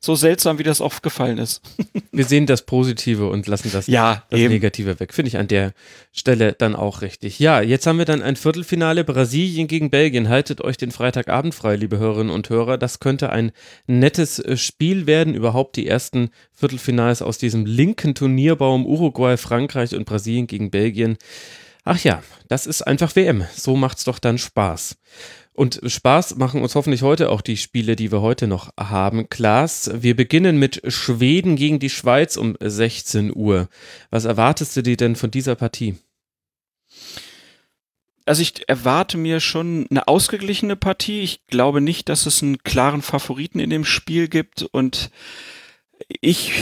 So 0.00 0.14
seltsam, 0.14 0.58
wie 0.58 0.62
das 0.62 0.80
oft 0.80 1.02
gefallen 1.02 1.38
ist. 1.38 1.60
Wir 2.12 2.24
sehen 2.24 2.46
das 2.46 2.62
Positive 2.62 3.28
und 3.28 3.46
lassen 3.46 3.70
das, 3.72 3.86
ja, 3.86 4.24
das 4.30 4.40
Negative 4.40 4.98
weg. 5.00 5.12
Finde 5.12 5.28
ich 5.28 5.36
an 5.36 5.48
der 5.48 5.72
Stelle 6.12 6.52
dann 6.52 6.74
auch 6.74 7.02
richtig. 7.02 7.38
Ja, 7.38 7.60
jetzt 7.60 7.86
haben 7.86 7.98
wir 7.98 8.06
dann 8.06 8.22
ein 8.22 8.36
Viertelfinale 8.36 9.04
Brasilien 9.04 9.68
gegen 9.68 9.90
Belgien. 9.90 10.28
Haltet 10.28 10.62
euch 10.62 10.76
den 10.76 10.90
Freitagabend 10.90 11.54
frei, 11.54 11.76
liebe 11.76 11.98
Hörerinnen 11.98 12.34
und 12.34 12.48
Hörer. 12.48 12.78
Das 12.78 13.00
könnte 13.00 13.30
ein 13.30 13.52
nettes 13.86 14.38
äh, 14.38 14.56
Spiel 14.56 15.06
werden. 15.06 15.34
Überhaupt 15.34 15.76
die 15.76 15.86
ersten 15.86 16.30
Viertelfinals 16.54 17.20
aus 17.20 17.38
diesem 17.38 17.66
linken 17.66 18.14
Turnierbaum 18.14 18.86
Uruguay, 18.86 19.36
Frankreich 19.36 19.94
und 19.94 20.06
Brasilien 20.06 20.46
gegen 20.46 20.70
Belgien. 20.70 21.18
Ach 21.84 22.02
ja, 22.02 22.22
das 22.48 22.66
ist 22.66 22.82
einfach 22.82 23.14
WM. 23.14 23.44
So 23.54 23.76
macht's 23.76 24.04
doch 24.04 24.18
dann 24.18 24.38
Spaß. 24.38 24.96
Und 25.56 25.80
Spaß 25.86 26.36
machen 26.36 26.60
uns 26.60 26.74
hoffentlich 26.74 27.00
heute 27.00 27.30
auch 27.30 27.40
die 27.40 27.56
Spiele, 27.56 27.96
die 27.96 28.12
wir 28.12 28.20
heute 28.20 28.46
noch 28.46 28.74
haben. 28.78 29.30
Klaas, 29.30 29.90
wir 29.94 30.14
beginnen 30.14 30.58
mit 30.58 30.82
Schweden 30.92 31.56
gegen 31.56 31.78
die 31.78 31.88
Schweiz 31.88 32.36
um 32.36 32.58
16 32.60 33.34
Uhr. 33.34 33.70
Was 34.10 34.26
erwartest 34.26 34.76
du 34.76 34.82
dir 34.82 34.98
denn 34.98 35.16
von 35.16 35.30
dieser 35.30 35.54
Partie? 35.54 35.96
Also 38.26 38.42
ich 38.42 38.68
erwarte 38.68 39.16
mir 39.16 39.40
schon 39.40 39.86
eine 39.88 40.08
ausgeglichene 40.08 40.76
Partie. 40.76 41.22
Ich 41.22 41.46
glaube 41.46 41.80
nicht, 41.80 42.10
dass 42.10 42.26
es 42.26 42.42
einen 42.42 42.58
klaren 42.58 43.00
Favoriten 43.00 43.58
in 43.58 43.70
dem 43.70 43.86
Spiel 43.86 44.28
gibt 44.28 44.62
und 44.62 45.10
ich 46.20 46.52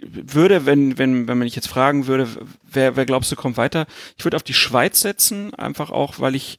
würde, 0.00 0.64
wenn, 0.64 0.96
wenn, 0.96 1.28
wenn 1.28 1.38
man 1.38 1.46
mich 1.46 1.56
jetzt 1.56 1.68
fragen 1.68 2.06
würde, 2.06 2.28
wer, 2.62 2.96
wer 2.96 3.04
glaubst 3.04 3.30
du 3.30 3.36
kommt 3.36 3.58
weiter? 3.58 3.86
Ich 4.16 4.24
würde 4.24 4.36
auf 4.36 4.42
die 4.42 4.54
Schweiz 4.54 5.00
setzen, 5.00 5.52
einfach 5.54 5.90
auch, 5.90 6.18
weil 6.18 6.34
ich 6.34 6.58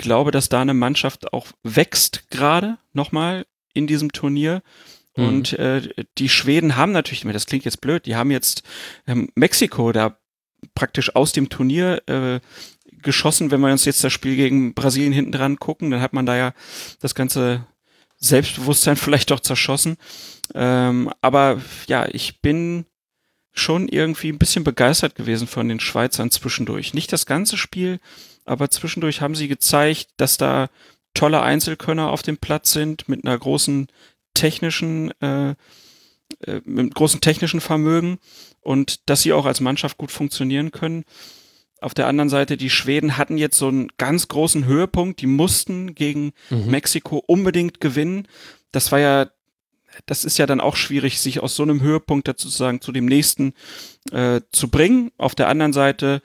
glaube, 0.00 0.30
dass 0.30 0.48
da 0.48 0.60
eine 0.60 0.74
Mannschaft 0.74 1.32
auch 1.32 1.48
wächst 1.62 2.30
gerade 2.30 2.78
nochmal 2.92 3.46
in 3.72 3.86
diesem 3.86 4.12
Turnier. 4.12 4.62
Mhm. 5.16 5.24
Und 5.24 5.52
äh, 5.54 5.88
die 6.18 6.28
Schweden 6.28 6.76
haben 6.76 6.92
natürlich, 6.92 7.22
das 7.32 7.46
klingt 7.46 7.64
jetzt 7.64 7.80
blöd, 7.80 8.06
die 8.06 8.16
haben 8.16 8.30
jetzt 8.30 8.62
ähm, 9.06 9.30
Mexiko 9.34 9.92
da 9.92 10.18
praktisch 10.74 11.14
aus 11.14 11.32
dem 11.32 11.48
Turnier 11.48 12.02
äh, 12.06 12.40
geschossen. 13.02 13.50
Wenn 13.50 13.60
wir 13.60 13.72
uns 13.72 13.84
jetzt 13.84 14.04
das 14.04 14.12
Spiel 14.12 14.36
gegen 14.36 14.74
Brasilien 14.74 15.12
hinten 15.12 15.32
dran 15.32 15.58
gucken, 15.58 15.90
dann 15.90 16.00
hat 16.00 16.12
man 16.12 16.26
da 16.26 16.36
ja 16.36 16.52
das 17.00 17.14
ganze 17.14 17.66
Selbstbewusstsein 18.18 18.96
vielleicht 18.96 19.30
doch 19.30 19.40
zerschossen. 19.40 19.96
Ähm, 20.54 21.12
aber 21.20 21.60
ja, 21.86 22.06
ich 22.10 22.40
bin 22.40 22.86
schon 23.52 23.88
irgendwie 23.88 24.30
ein 24.30 24.38
bisschen 24.38 24.64
begeistert 24.64 25.14
gewesen 25.14 25.46
von 25.46 25.68
den 25.68 25.80
Schweizern 25.80 26.30
zwischendurch. 26.30 26.94
Nicht 26.94 27.12
das 27.12 27.26
ganze 27.26 27.56
Spiel, 27.56 27.98
aber 28.44 28.70
zwischendurch 28.70 29.20
haben 29.20 29.34
sie 29.34 29.48
gezeigt, 29.48 30.08
dass 30.16 30.36
da 30.36 30.68
tolle 31.14 31.42
Einzelkönner 31.42 32.10
auf 32.10 32.22
dem 32.22 32.38
Platz 32.38 32.72
sind 32.72 33.08
mit 33.08 33.24
einer 33.24 33.38
großen 33.38 33.88
technischen, 34.34 35.10
äh, 35.20 35.50
äh, 36.46 36.60
mit 36.64 36.94
großen 36.94 37.20
technischen 37.20 37.60
Vermögen 37.60 38.18
und 38.60 39.08
dass 39.08 39.22
sie 39.22 39.32
auch 39.32 39.46
als 39.46 39.60
Mannschaft 39.60 39.98
gut 39.98 40.10
funktionieren 40.10 40.70
können. 40.70 41.04
Auf 41.80 41.94
der 41.94 42.06
anderen 42.06 42.28
Seite, 42.28 42.56
die 42.56 42.70
Schweden 42.70 43.16
hatten 43.16 43.38
jetzt 43.38 43.56
so 43.56 43.68
einen 43.68 43.88
ganz 43.96 44.28
großen 44.28 44.66
Höhepunkt. 44.66 45.20
Die 45.22 45.26
mussten 45.26 45.94
gegen 45.94 46.32
mhm. 46.50 46.66
Mexiko 46.66 47.22
unbedingt 47.26 47.80
gewinnen. 47.80 48.28
Das 48.70 48.92
war 48.92 49.00
ja, 49.00 49.30
das 50.06 50.24
ist 50.24 50.38
ja 50.38 50.46
dann 50.46 50.60
auch 50.60 50.76
schwierig, 50.76 51.20
sich 51.20 51.40
aus 51.40 51.54
so 51.54 51.62
einem 51.62 51.80
Höhepunkt 51.80 52.28
dazu 52.28 52.48
sagen, 52.48 52.80
zu 52.80 52.92
dem 52.92 53.06
nächsten 53.06 53.54
äh, 54.12 54.40
zu 54.52 54.68
bringen. 54.68 55.10
Auf 55.18 55.34
der 55.34 55.48
anderen 55.48 55.72
Seite 55.72 56.22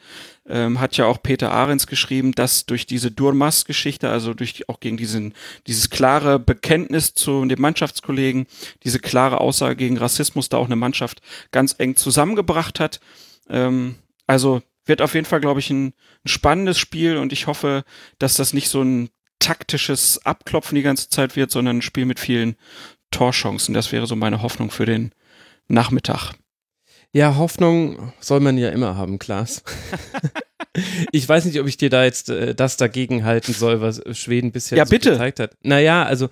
ähm, 0.48 0.80
hat 0.80 0.98
ja 0.98 1.06
auch 1.06 1.22
Peter 1.22 1.52
Ahrens 1.52 1.88
geschrieben, 1.88 2.34
dass 2.34 2.66
durch 2.66 2.86
diese 2.86 3.12
Durmas-Geschichte, 3.12 4.10
also 4.10 4.34
durch 4.34 4.70
auch 4.70 4.80
gegen 4.80 4.98
diesen, 4.98 5.34
dieses 5.68 5.90
klare 5.90 6.40
Bekenntnis 6.40 7.14
zu 7.14 7.44
dem 7.46 7.62
Mannschaftskollegen, 7.62 8.48
diese 8.84 9.00
klare 9.00 9.42
Aussage 9.42 9.76
gegen 9.76 9.98
Rassismus 9.98 10.50
da 10.50 10.58
auch 10.58 10.68
eine 10.68 10.76
Mannschaft 10.76 11.22
ganz 11.52 11.76
eng 11.78 11.96
zusammengebracht 11.96 12.80
hat. 12.80 13.00
Ähm, 13.50 13.96
also 14.28 14.62
wird 14.86 15.02
auf 15.02 15.16
jeden 15.16 15.26
Fall, 15.26 15.42
glaube 15.42 15.60
ich, 15.60 15.70
ein, 15.72 15.88
ein 15.88 16.28
spannendes 16.28 16.78
Spiel 16.78 17.18
und 17.18 17.34
ich 17.34 17.48
hoffe, 17.48 17.84
dass 18.20 18.36
das 18.36 18.54
nicht 18.54 18.70
so 18.70 18.82
ein 18.82 19.10
taktisches 19.40 20.26
Abklopfen 20.26 20.76
die 20.76 20.82
ganze 20.82 21.10
Zeit 21.10 21.36
wird, 21.36 21.52
sondern 21.52 21.78
ein 21.78 21.82
Spiel 21.82 22.06
mit 22.06 22.20
vielen 22.20 22.56
Torchancen. 23.16 23.74
Das 23.74 23.92
wäre 23.92 24.08
so 24.08 24.16
meine 24.16 24.42
Hoffnung 24.42 24.70
für 24.70 24.86
den 24.86 25.12
Nachmittag. 25.70 26.34
Ja, 27.14 27.38
Hoffnung 27.38 28.12
soll 28.20 28.42
man 28.42 28.58
ja 28.58 28.70
immer 28.70 28.98
haben, 28.98 29.20
Klaas. 29.20 29.64
ich 31.14 31.28
weiß 31.28 31.46
nicht, 31.46 31.60
ob 31.62 31.68
ich 31.68 31.78
dir 31.78 31.90
da 31.90 32.04
jetzt 32.04 32.30
äh, 32.30 32.54
das 32.54 32.76
dagegen 32.76 33.24
halten 33.24 33.54
soll, 33.54 33.80
was 33.80 34.02
Schweden 34.18 34.52
bisher 34.52 34.78
ja, 34.78 34.84
bitte. 34.84 35.12
gezeigt 35.12 35.40
hat. 35.40 35.52
Naja, 35.64 36.04
also 36.04 36.28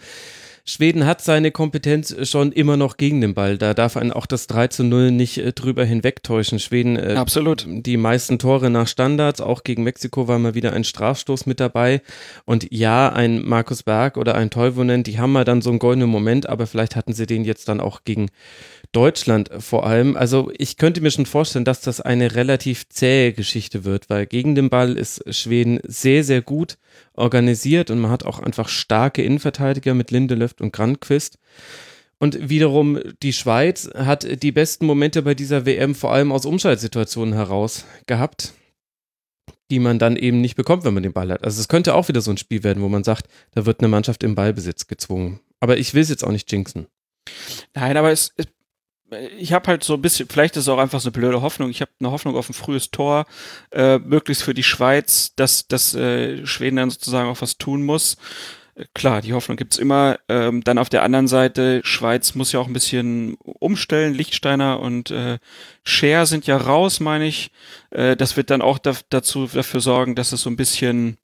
Schweden 0.66 1.06
hat 1.06 1.22
seine 1.22 1.52
Kompetenz 1.52 2.16
schon 2.30 2.54
immer 2.54 2.78
noch 2.78 2.96
gegen 2.96 3.20
den 3.20 3.34
Ball. 3.34 3.58
Da 3.58 3.74
darf 3.74 3.98
einen 3.98 4.14
auch 4.14 4.26
das 4.26 4.48
3 4.48 4.68
zu 4.68 4.86
0 4.86 5.12
nicht 5.12 5.38
äh, 5.38 5.52
drüber 5.52 5.84
hinwegtäuschen. 5.84 6.58
Schweden, 6.58 6.96
äh, 6.96 7.16
Absolut. 7.16 7.66
die 7.68 7.98
meisten 7.98 8.40
Tore 8.40 8.70
nach 8.70 8.88
Standards, 8.88 9.42
auch 9.42 9.66
gegen 9.66 9.84
Mexiko 9.84 10.30
war 10.30 10.40
mal 10.40 10.56
wieder 10.56 10.72
ein 10.72 10.86
Strafstoß 10.86 11.48
mit 11.48 11.60
dabei. 11.60 12.02
Und 12.46 12.68
ja, 12.72 13.12
ein 13.12 13.44
Markus 13.46 13.84
Berg 13.84 14.16
oder 14.16 14.36
ein 14.36 14.52
Teuvonen, 14.52 15.04
die 15.04 15.20
haben 15.20 15.34
mal 15.34 15.44
dann 15.44 15.62
so 15.62 15.70
einen 15.70 15.80
goldenen 15.80 16.10
Moment, 16.10 16.48
aber 16.48 16.66
vielleicht 16.66 16.96
hatten 16.96 17.12
sie 17.12 17.26
den 17.26 17.44
jetzt 17.44 17.68
dann 17.68 17.82
auch 17.82 18.06
gegen 18.06 18.30
Deutschland 18.94 19.50
vor 19.60 19.86
allem. 19.86 20.16
Also 20.16 20.50
ich 20.58 20.78
könnte 20.78 21.02
mir 21.02 21.12
schon 21.12 21.26
vorstellen, 21.26 21.66
dass 21.66 21.82
das 21.82 22.00
eine 22.00 22.36
relativ 22.36 22.88
zähe 22.88 23.34
Geschichte 23.34 23.84
wird, 23.84 24.10
weil 24.10 24.28
gegen 24.28 24.56
den 24.56 24.70
Ball 24.70 24.98
ist 24.98 25.24
Schweden 25.34 25.80
sehr, 25.84 26.24
sehr 26.24 26.42
gut 26.42 26.78
organisiert 27.14 27.90
und 27.90 28.00
man 28.00 28.12
hat 28.12 28.26
auch 28.26 28.40
einfach 28.40 28.70
starke 28.70 29.24
Innenverteidiger 29.24 29.94
mit 29.94 30.12
Lindelöf 30.12 30.56
und 30.60 30.74
Grandquist. 30.74 31.38
Und 32.20 32.50
wiederum 32.50 33.00
die 33.22 33.34
Schweiz 33.34 33.90
hat 33.96 34.44
die 34.44 34.52
besten 34.52 34.86
Momente 34.86 35.22
bei 35.24 35.36
dieser 35.36 35.66
WM 35.66 35.94
vor 35.94 36.14
allem 36.14 36.32
aus 36.32 36.46
Umschaltsituationen 36.46 37.34
heraus 37.34 37.86
gehabt, 38.06 38.54
die 39.70 39.80
man 39.80 40.00
dann 40.00 40.16
eben 40.16 40.40
nicht 40.40 40.56
bekommt, 40.56 40.86
wenn 40.86 40.94
man 40.94 41.04
den 41.04 41.14
Ball 41.14 41.32
hat. 41.32 41.44
Also 41.44 41.60
es 41.60 41.68
könnte 41.68 41.96
auch 41.96 42.08
wieder 42.08 42.22
so 42.22 42.32
ein 42.32 42.38
Spiel 42.38 42.64
werden, 42.64 42.82
wo 42.82 42.90
man 42.90 43.04
sagt, 43.04 43.28
da 43.52 43.66
wird 43.66 43.82
eine 43.82 43.90
Mannschaft 43.90 44.24
im 44.24 44.36
Ballbesitz 44.36 44.88
gezwungen. 44.88 45.40
Aber 45.60 45.78
ich 45.78 45.94
will 45.94 46.02
es 46.02 46.10
jetzt 46.10 46.24
auch 46.24 46.32
nicht 46.32 46.52
jinxen. 46.52 46.88
Nein, 47.74 47.98
aber 47.98 48.12
es, 48.12 48.34
es 48.38 48.48
ich 49.38 49.54
habe 49.54 49.68
halt 49.68 49.84
so 49.84 49.94
ein 49.94 50.02
bisschen, 50.02 50.28
vielleicht 50.30 50.56
ist 50.56 50.64
es 50.64 50.70
auch 50.70 50.78
einfach 50.78 51.00
so 51.00 51.08
eine 51.08 51.14
blöde 51.14 51.42
Hoffnung. 51.42 51.70
Ich 51.70 51.82
habe 51.82 51.92
eine 52.00 52.12
Hoffnung 52.12 52.36
auf 52.36 52.50
ein 52.50 52.54
frühes 52.54 52.92
Tor, 52.92 53.26
äh, 53.72 54.00
möglichst 54.00 54.44
für 54.44 54.54
die 54.54 54.64
Schweiz, 54.64 55.34
dass, 55.36 55.68
dass 55.68 55.94
äh, 55.96 56.46
Schweden 56.46 56.78
dann 56.78 56.90
sozusagen 56.90 57.30
auch 57.30 57.42
was 57.42 57.58
tun 57.58 57.84
muss. 57.84 58.18
Äh, 58.76 58.86
klar, 58.94 59.22
die 59.22 59.34
Hoffnung 59.34 59.58
gibt's 59.58 59.78
immer. 59.78 60.20
Ähm, 60.30 60.64
dann 60.64 60.78
auf 60.78 60.90
der 60.90 61.04
anderen 61.04 61.28
Seite, 61.28 61.82
Schweiz 61.84 62.36
muss 62.36 62.52
ja 62.52 62.60
auch 62.60 62.68
ein 62.68 62.74
bisschen 62.74 63.36
umstellen. 63.44 64.14
Lichtsteiner 64.14 64.80
und 64.80 65.12
äh, 65.12 65.40
Scher 65.84 66.26
sind 66.26 66.48
ja 66.48 66.58
raus, 66.58 67.00
meine 67.00 67.26
ich. 67.26 67.52
Äh, 67.92 68.16
das 68.16 68.38
wird 68.38 68.50
dann 68.50 68.62
auch 68.62 68.78
da, 68.78 68.94
dazu 69.10 69.48
dafür 69.48 69.82
sorgen, 69.82 70.16
dass 70.16 70.32
es 70.32 70.42
so 70.42 70.50
ein 70.50 70.58
bisschen 70.58 71.18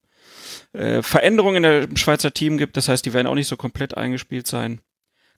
äh, 0.74 1.02
Veränderungen 1.02 1.64
in 1.64 1.64
der 1.64 1.98
Schweizer 1.98 2.34
Team 2.34 2.58
gibt. 2.58 2.78
Das 2.78 2.88
heißt, 2.90 3.06
die 3.06 3.14
werden 3.14 3.28
auch 3.28 3.36
nicht 3.36 3.48
so 3.48 3.58
komplett 3.58 3.98
eingespielt 3.98 4.48
sein. 4.48 4.82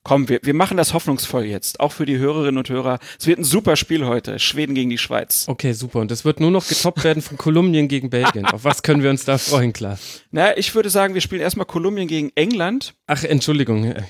Komm, 0.03 0.29
wir, 0.29 0.39
wir 0.41 0.55
machen 0.55 0.77
das 0.77 0.95
hoffnungsvoll 0.95 1.45
jetzt, 1.45 1.79
auch 1.79 1.91
für 1.91 2.07
die 2.07 2.17
Hörerinnen 2.17 2.57
und 2.57 2.69
Hörer. 2.69 2.97
Es 3.19 3.27
wird 3.27 3.37
ein 3.37 3.43
super 3.43 3.75
Spiel 3.75 4.05
heute, 4.05 4.39
Schweden 4.39 4.73
gegen 4.73 4.89
die 4.89 4.97
Schweiz. 4.97 5.45
Okay, 5.47 5.73
super. 5.73 5.99
Und 5.99 6.11
es 6.11 6.25
wird 6.25 6.39
nur 6.39 6.49
noch 6.49 6.67
getoppt 6.67 7.03
werden 7.03 7.21
von 7.21 7.37
Kolumbien 7.37 7.87
gegen 7.87 8.09
Belgien. 8.09 8.47
Auf 8.47 8.63
was 8.63 8.81
können 8.81 9.03
wir 9.03 9.11
uns 9.11 9.25
da 9.25 9.37
freuen, 9.37 9.73
klar? 9.73 9.99
Na, 10.31 10.57
ich 10.57 10.73
würde 10.73 10.89
sagen, 10.89 11.13
wir 11.13 11.21
spielen 11.21 11.41
erstmal 11.41 11.67
Kolumbien 11.67 12.07
gegen 12.07 12.31
England. 12.33 12.95
Ach, 13.05 13.23
Entschuldigung. 13.23 13.93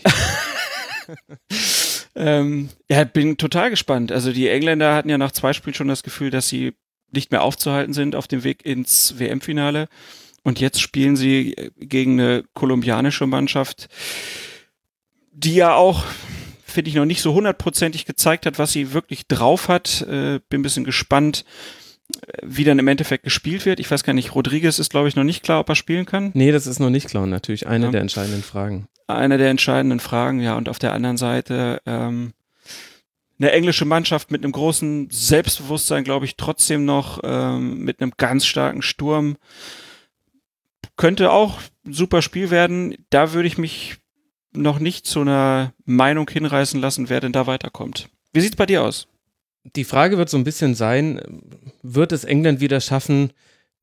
ähm, 2.15 2.69
ja, 2.89 3.03
bin 3.03 3.35
total 3.35 3.69
gespannt. 3.69 4.13
Also 4.13 4.31
die 4.31 4.47
Engländer 4.47 4.95
hatten 4.95 5.09
ja 5.09 5.17
nach 5.17 5.33
zwei 5.33 5.51
Spielen 5.51 5.73
schon 5.73 5.89
das 5.89 6.03
Gefühl, 6.03 6.29
dass 6.29 6.47
sie 6.47 6.71
nicht 7.11 7.31
mehr 7.31 7.43
aufzuhalten 7.43 7.93
sind 7.93 8.15
auf 8.15 8.29
dem 8.29 8.45
Weg 8.45 8.65
ins 8.65 9.19
WM-Finale. 9.19 9.89
Und 10.43 10.61
jetzt 10.61 10.81
spielen 10.81 11.17
sie 11.17 11.53
gegen 11.77 12.19
eine 12.19 12.43
kolumbianische 12.53 13.27
Mannschaft, 13.27 13.89
die 15.31 15.55
ja 15.55 15.75
auch, 15.75 16.03
finde 16.65 16.89
ich, 16.89 16.95
noch 16.95 17.05
nicht 17.05 17.21
so 17.21 17.33
hundertprozentig 17.33 18.05
gezeigt 18.05 18.45
hat, 18.45 18.59
was 18.59 18.71
sie 18.71 18.93
wirklich 18.93 19.27
drauf 19.27 19.67
hat. 19.67 20.01
Äh, 20.01 20.39
bin 20.49 20.59
ein 20.59 20.63
bisschen 20.63 20.83
gespannt, 20.83 21.45
wie 22.43 22.63
dann 22.63 22.79
im 22.79 22.87
Endeffekt 22.87 23.23
gespielt 23.23 23.65
wird. 23.65 23.79
Ich 23.79 23.89
weiß 23.89 24.03
gar 24.03 24.13
nicht, 24.13 24.35
Rodriguez 24.35 24.79
ist, 24.79 24.89
glaube 24.89 25.07
ich, 25.07 25.15
noch 25.15 25.23
nicht 25.23 25.43
klar, 25.43 25.59
ob 25.59 25.69
er 25.69 25.75
spielen 25.75 26.05
kann. 26.05 26.31
Nee, 26.33 26.51
das 26.51 26.67
ist 26.67 26.79
noch 26.79 26.89
nicht 26.89 27.07
klar, 27.07 27.25
natürlich. 27.27 27.67
Eine 27.67 27.85
ja. 27.85 27.91
der 27.91 28.01
entscheidenden 28.01 28.43
Fragen. 28.43 28.87
Eine 29.07 29.37
der 29.37 29.49
entscheidenden 29.49 29.99
Fragen, 29.99 30.39
ja. 30.39 30.55
Und 30.55 30.69
auf 30.69 30.79
der 30.79 30.93
anderen 30.93 31.17
Seite 31.17 31.81
ähm, 31.85 32.33
eine 33.39 33.51
englische 33.51 33.85
Mannschaft 33.85 34.31
mit 34.31 34.43
einem 34.43 34.51
großen 34.51 35.09
Selbstbewusstsein, 35.09 36.03
glaube 36.03 36.25
ich, 36.25 36.37
trotzdem 36.37 36.85
noch 36.85 37.19
ähm, 37.23 37.79
mit 37.79 38.01
einem 38.01 38.13
ganz 38.17 38.45
starken 38.45 38.81
Sturm. 38.81 39.37
Könnte 40.95 41.31
auch 41.31 41.59
ein 41.85 41.93
super 41.93 42.21
Spiel 42.21 42.51
werden. 42.51 42.95
Da 43.09 43.33
würde 43.33 43.47
ich 43.47 43.57
mich 43.57 43.97
noch 44.53 44.79
nicht 44.79 45.05
zu 45.05 45.21
einer 45.21 45.73
Meinung 45.85 46.29
hinreißen 46.29 46.79
lassen, 46.79 47.09
wer 47.09 47.21
denn 47.21 47.31
da 47.31 47.47
weiterkommt. 47.47 48.09
Wie 48.33 48.41
sieht's 48.41 48.55
bei 48.55 48.65
dir 48.65 48.83
aus? 48.83 49.07
Die 49.75 49.83
Frage 49.83 50.17
wird 50.17 50.29
so 50.29 50.37
ein 50.37 50.43
bisschen 50.43 50.73
sein, 50.73 51.21
wird 51.83 52.11
es 52.11 52.23
England 52.23 52.61
wieder 52.61 52.81
schaffen, 52.81 53.31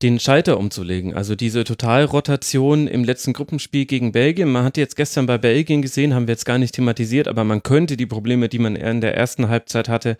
den 0.01 0.19
Schalter 0.19 0.57
umzulegen? 0.57 1.13
Also 1.13 1.35
diese 1.35 1.63
Totalrotation 1.63 2.87
im 2.87 3.03
letzten 3.03 3.33
Gruppenspiel 3.33 3.85
gegen 3.85 4.11
Belgien. 4.11 4.51
Man 4.51 4.63
hat 4.63 4.77
jetzt 4.77 4.95
gestern 4.95 5.25
bei 5.25 5.37
Belgien 5.37 5.81
gesehen, 5.81 6.13
haben 6.13 6.27
wir 6.27 6.33
jetzt 6.33 6.45
gar 6.45 6.57
nicht 6.57 6.75
thematisiert, 6.75 7.27
aber 7.27 7.43
man 7.43 7.63
könnte 7.63 7.97
die 7.97 8.05
Probleme, 8.05 8.49
die 8.49 8.59
man 8.59 8.75
in 8.75 9.01
der 9.01 9.15
ersten 9.15 9.49
Halbzeit 9.49 9.89
hatte, 9.89 10.17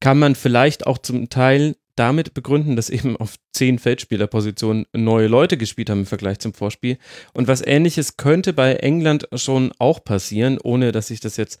kann 0.00 0.18
man 0.18 0.34
vielleicht 0.34 0.86
auch 0.86 0.98
zum 0.98 1.28
Teil 1.28 1.76
damit 2.02 2.34
begründen, 2.34 2.74
dass 2.74 2.90
eben 2.90 3.16
auf 3.16 3.36
zehn 3.52 3.78
Feldspielerpositionen 3.78 4.86
neue 4.92 5.28
Leute 5.28 5.56
gespielt 5.56 5.88
haben 5.88 6.00
im 6.00 6.06
Vergleich 6.06 6.40
zum 6.40 6.52
Vorspiel. 6.52 6.98
Und 7.32 7.46
was 7.46 7.64
ähnliches 7.64 8.16
könnte 8.16 8.52
bei 8.52 8.74
England 8.74 9.28
schon 9.34 9.72
auch 9.78 10.02
passieren, 10.02 10.58
ohne 10.60 10.90
dass 10.90 11.10
ich 11.10 11.20
das 11.20 11.36
jetzt 11.36 11.60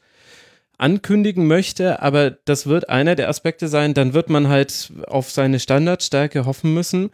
ankündigen 0.78 1.46
möchte, 1.46 2.02
aber 2.02 2.32
das 2.44 2.66
wird 2.66 2.88
einer 2.88 3.14
der 3.14 3.28
Aspekte 3.28 3.68
sein. 3.68 3.94
Dann 3.94 4.14
wird 4.14 4.30
man 4.30 4.48
halt 4.48 4.92
auf 5.06 5.30
seine 5.30 5.60
Standardstärke 5.60 6.44
hoffen 6.44 6.74
müssen 6.74 7.10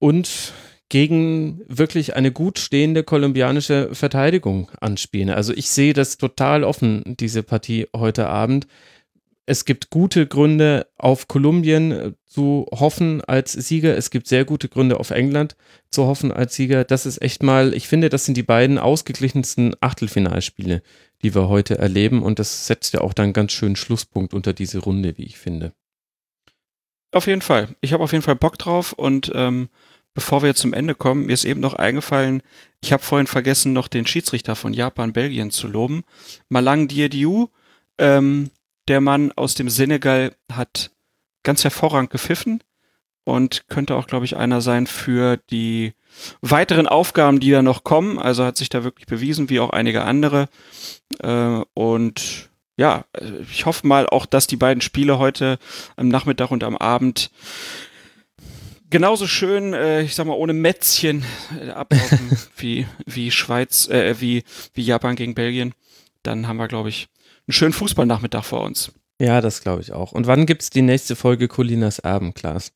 und 0.00 0.52
gegen 0.88 1.60
wirklich 1.68 2.16
eine 2.16 2.32
gut 2.32 2.58
stehende 2.58 3.04
kolumbianische 3.04 3.90
Verteidigung 3.92 4.72
anspielen. 4.80 5.30
Also 5.30 5.52
ich 5.52 5.70
sehe 5.70 5.92
das 5.92 6.18
total 6.18 6.64
offen, 6.64 7.14
diese 7.20 7.44
Partie 7.44 7.86
heute 7.94 8.26
Abend 8.26 8.66
es 9.50 9.64
gibt 9.64 9.90
gute 9.90 10.28
Gründe, 10.28 10.86
auf 10.96 11.26
Kolumbien 11.26 11.90
äh, 11.90 12.12
zu 12.24 12.68
hoffen 12.70 13.20
als 13.20 13.52
Sieger. 13.52 13.96
Es 13.96 14.10
gibt 14.10 14.28
sehr 14.28 14.44
gute 14.44 14.68
Gründe, 14.68 15.00
auf 15.00 15.10
England 15.10 15.56
zu 15.90 16.06
hoffen 16.06 16.30
als 16.30 16.54
Sieger. 16.54 16.84
Das 16.84 17.04
ist 17.04 17.20
echt 17.20 17.42
mal, 17.42 17.74
ich 17.74 17.88
finde, 17.88 18.10
das 18.10 18.24
sind 18.24 18.36
die 18.36 18.44
beiden 18.44 18.78
ausgeglichensten 18.78 19.74
Achtelfinalspiele, 19.80 20.82
die 21.22 21.34
wir 21.34 21.48
heute 21.48 21.78
erleben. 21.78 22.22
Und 22.22 22.38
das 22.38 22.68
setzt 22.68 22.94
ja 22.94 23.00
auch 23.00 23.12
dann 23.12 23.32
ganz 23.32 23.50
schön 23.50 23.74
Schlusspunkt 23.74 24.34
unter 24.34 24.52
diese 24.52 24.78
Runde, 24.78 25.18
wie 25.18 25.24
ich 25.24 25.36
finde. 25.36 25.72
Auf 27.10 27.26
jeden 27.26 27.42
Fall. 27.42 27.74
Ich 27.80 27.92
habe 27.92 28.04
auf 28.04 28.12
jeden 28.12 28.22
Fall 28.22 28.36
Bock 28.36 28.56
drauf. 28.56 28.92
Und 28.92 29.32
ähm, 29.34 29.68
bevor 30.14 30.44
wir 30.44 30.54
zum 30.54 30.72
Ende 30.72 30.94
kommen, 30.94 31.26
mir 31.26 31.32
ist 31.32 31.44
eben 31.44 31.58
noch 31.58 31.74
eingefallen, 31.74 32.44
ich 32.80 32.92
habe 32.92 33.02
vorhin 33.02 33.26
vergessen, 33.26 33.72
noch 33.72 33.88
den 33.88 34.06
Schiedsrichter 34.06 34.54
von 34.54 34.72
Japan, 34.72 35.12
Belgien 35.12 35.50
zu 35.50 35.66
loben. 35.66 36.04
Malang 36.48 36.86
Diediu. 36.86 37.48
Ähm, 37.98 38.50
der 38.90 39.00
Mann 39.00 39.30
aus 39.36 39.54
dem 39.54 39.70
Senegal 39.70 40.34
hat 40.52 40.90
ganz 41.44 41.62
hervorragend 41.62 42.10
gepfiffen 42.10 42.60
und 43.22 43.68
könnte 43.68 43.94
auch, 43.94 44.08
glaube 44.08 44.24
ich, 44.24 44.36
einer 44.36 44.60
sein 44.60 44.88
für 44.88 45.36
die 45.50 45.92
weiteren 46.40 46.88
Aufgaben, 46.88 47.38
die 47.38 47.52
da 47.52 47.62
noch 47.62 47.84
kommen. 47.84 48.18
Also 48.18 48.44
hat 48.44 48.56
sich 48.56 48.68
da 48.68 48.82
wirklich 48.82 49.06
bewiesen, 49.06 49.48
wie 49.48 49.60
auch 49.60 49.70
einige 49.70 50.02
andere. 50.02 50.48
Äh, 51.20 51.60
und 51.72 52.50
ja, 52.76 53.04
ich 53.52 53.64
hoffe 53.64 53.86
mal 53.86 54.08
auch, 54.08 54.26
dass 54.26 54.48
die 54.48 54.56
beiden 54.56 54.80
Spiele 54.80 55.20
heute 55.20 55.60
am 55.94 56.08
Nachmittag 56.08 56.50
und 56.50 56.64
am 56.64 56.76
Abend 56.76 57.30
genauso 58.90 59.28
schön, 59.28 59.72
äh, 59.72 60.02
ich 60.02 60.16
sag 60.16 60.26
mal, 60.26 60.32
ohne 60.32 60.52
Mätzchen 60.52 61.24
äh, 61.60 61.70
ablaufen 61.70 62.36
wie, 62.56 62.88
wie 63.06 63.30
Schweiz, 63.30 63.88
äh, 63.88 64.20
wie, 64.20 64.42
wie 64.74 64.82
Japan 64.82 65.14
gegen 65.14 65.36
Belgien. 65.36 65.74
Dann 66.24 66.48
haben 66.48 66.56
wir, 66.56 66.66
glaube 66.66 66.88
ich, 66.88 67.08
einen 67.50 67.54
schönen 67.54 67.72
Fußballnachmittag 67.72 68.44
vor 68.44 68.62
uns. 68.62 68.92
Ja, 69.20 69.40
das 69.40 69.60
glaube 69.60 69.82
ich 69.82 69.92
auch. 69.92 70.12
Und 70.12 70.26
wann 70.26 70.46
gibt 70.46 70.62
es 70.62 70.70
die 70.70 70.82
nächste 70.82 71.16
Folge 71.16 71.48
Colinas 71.48 71.98
Erben, 71.98 72.32
Klaas? 72.32 72.72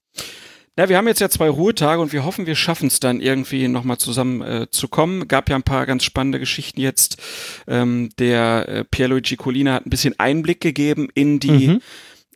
Na, 0.77 0.89
wir 0.89 0.97
haben 0.97 1.07
jetzt 1.07 1.21
ja 1.21 1.29
zwei 1.29 1.49
Ruhetage 1.49 2.03
und 2.03 2.13
wir 2.13 2.25
hoffen, 2.25 2.47
wir 2.47 2.57
schaffen 2.57 2.89
es 2.89 2.99
dann 2.99 3.21
irgendwie 3.21 3.69
nochmal 3.69 3.99
zusammen 3.99 4.43
äh, 4.43 4.67
zu 4.71 4.89
kommen. 4.89 5.29
Gab 5.29 5.49
ja 5.49 5.55
ein 5.55 5.63
paar 5.63 5.87
ganz 5.87 6.03
spannende 6.03 6.41
Geschichten 6.41 6.81
jetzt. 6.81 7.19
Ähm, 7.69 8.11
der 8.19 8.69
äh, 8.69 8.85
Pierluigi 8.85 9.37
Colina 9.37 9.75
hat 9.75 9.87
ein 9.87 9.91
bisschen 9.91 10.19
Einblick 10.19 10.61
gegeben 10.61 11.09
in 11.15 11.39
die, 11.39 11.69
mhm. 11.69 11.81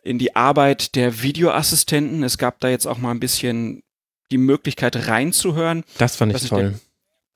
in 0.05 0.19
die 0.19 0.37
Arbeit 0.37 0.95
der 0.95 1.21
Videoassistenten. 1.23 2.23
Es 2.23 2.39
gab 2.39 2.61
da 2.61 2.69
jetzt 2.69 2.87
auch 2.87 2.99
mal 2.99 3.11
ein 3.11 3.21
bisschen 3.21 3.83
die 4.31 4.39
Möglichkeit 4.39 5.09
reinzuhören. 5.09 5.83
Das 5.99 6.15
fand 6.15 6.37
ich 6.37 6.49
toll. 6.49 6.61
Der, 6.63 6.81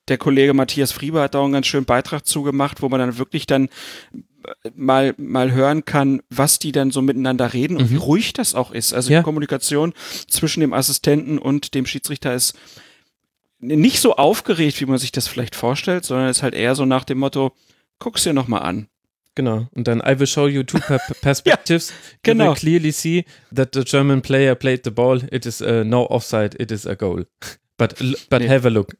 der 0.07 0.17
Kollege 0.17 0.53
Matthias 0.53 0.93
Frieber 0.93 1.23
hat 1.23 1.35
da 1.35 1.39
auch 1.39 1.43
einen 1.43 1.53
ganz 1.53 1.67
schönen 1.67 1.85
Beitrag 1.85 2.25
zugemacht, 2.25 2.81
wo 2.81 2.87
man 2.87 3.01
dann 3.01 3.17
wirklich 3.17 3.45
dann 3.45 3.67
mal, 4.75 5.13
mal 5.17 5.51
hören 5.51 5.85
kann, 5.85 6.21
was 6.29 6.59
die 6.59 6.71
dann 6.71 6.91
so 6.91 7.01
miteinander 7.01 7.53
reden 7.53 7.77
und 7.77 7.89
mhm. 7.89 7.91
wie 7.91 7.97
ruhig 7.97 8.33
das 8.33 8.55
auch 8.55 8.71
ist. 8.71 8.93
Also 8.93 9.11
ja. 9.11 9.19
die 9.19 9.23
Kommunikation 9.23 9.93
zwischen 10.27 10.61
dem 10.61 10.73
Assistenten 10.73 11.37
und 11.37 11.73
dem 11.73 11.85
Schiedsrichter 11.85 12.33
ist 12.33 12.55
nicht 13.59 13.99
so 13.99 14.15
aufgeregt, 14.15 14.81
wie 14.81 14.85
man 14.85 14.97
sich 14.97 15.11
das 15.11 15.27
vielleicht 15.27 15.55
vorstellt, 15.55 16.05
sondern 16.05 16.29
ist 16.29 16.43
halt 16.43 16.53
eher 16.53 16.75
so 16.75 16.85
nach 16.85 17.05
dem 17.05 17.19
Motto, 17.19 17.53
guck's 17.99 18.23
dir 18.23 18.33
nochmal 18.33 18.63
an. 18.63 18.87
Genau. 19.35 19.67
Und 19.71 19.87
dann 19.87 19.99
I 19.99 20.19
will 20.19 20.27
show 20.27 20.47
you 20.47 20.63
two 20.63 20.79
perspectives. 21.21 21.89
ja, 21.89 21.95
genau. 22.23 22.43
You 22.43 22.49
will 22.51 22.57
clearly 22.57 22.91
see 22.91 23.25
that 23.55 23.69
the 23.73 23.83
German 23.83 24.21
player 24.21 24.55
played 24.55 24.81
the 24.83 24.91
ball. 24.91 25.21
It 25.31 25.45
is 25.45 25.61
uh, 25.61 25.83
no 25.83 26.05
offside. 26.09 26.55
It 26.59 26.71
is 26.71 26.85
a 26.85 26.95
goal. 26.95 27.25
But 27.75 27.99
but 28.29 28.41
nee. 28.41 28.47
have 28.47 28.67
a 28.67 28.69
look. 28.69 28.93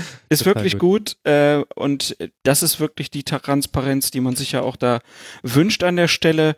Ist 0.28 0.44
wirklich 0.44 0.78
gut, 0.78 1.16
gut 1.24 1.32
äh, 1.32 1.64
und 1.74 2.16
das 2.42 2.62
ist 2.62 2.80
wirklich 2.80 3.10
die 3.10 3.22
Transparenz, 3.22 4.10
die 4.10 4.20
man 4.20 4.36
sich 4.36 4.52
ja 4.52 4.62
auch 4.62 4.76
da 4.76 5.00
wünscht 5.42 5.82
an 5.82 5.96
der 5.96 6.08
Stelle. 6.08 6.56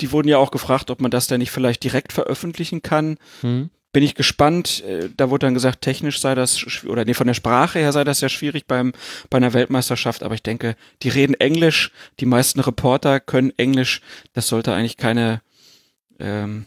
Die 0.00 0.12
wurden 0.12 0.28
ja 0.28 0.38
auch 0.38 0.50
gefragt, 0.50 0.90
ob 0.90 1.00
man 1.00 1.10
das 1.10 1.26
denn 1.26 1.40
nicht 1.40 1.50
vielleicht 1.50 1.82
direkt 1.82 2.12
veröffentlichen 2.12 2.82
kann. 2.82 3.18
Hm. 3.40 3.70
Bin 3.92 4.02
ich 4.02 4.14
gespannt. 4.14 4.84
Äh, 4.84 5.08
da 5.16 5.30
wurde 5.30 5.46
dann 5.46 5.54
gesagt, 5.54 5.80
technisch 5.80 6.20
sei 6.20 6.34
das, 6.34 6.84
oder 6.84 7.04
nee, 7.04 7.14
von 7.14 7.26
der 7.26 7.34
Sprache 7.34 7.78
her 7.78 7.92
sei 7.92 8.04
das 8.04 8.20
ja 8.20 8.28
schwierig 8.28 8.66
beim, 8.66 8.92
bei 9.30 9.38
einer 9.38 9.54
Weltmeisterschaft. 9.54 10.22
Aber 10.22 10.34
ich 10.34 10.42
denke, 10.42 10.76
die 11.02 11.08
reden 11.08 11.34
Englisch. 11.34 11.90
Die 12.20 12.26
meisten 12.26 12.60
Reporter 12.60 13.18
können 13.18 13.52
Englisch. 13.56 14.02
Das 14.34 14.48
sollte 14.48 14.74
eigentlich 14.74 14.98
keine, 14.98 15.40
ähm, 16.18 16.66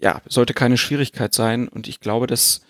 ja, 0.00 0.20
sollte 0.28 0.54
keine 0.54 0.76
Schwierigkeit 0.76 1.34
sein. 1.34 1.68
Und 1.68 1.88
ich 1.88 2.00
glaube, 2.00 2.26
dass 2.26 2.60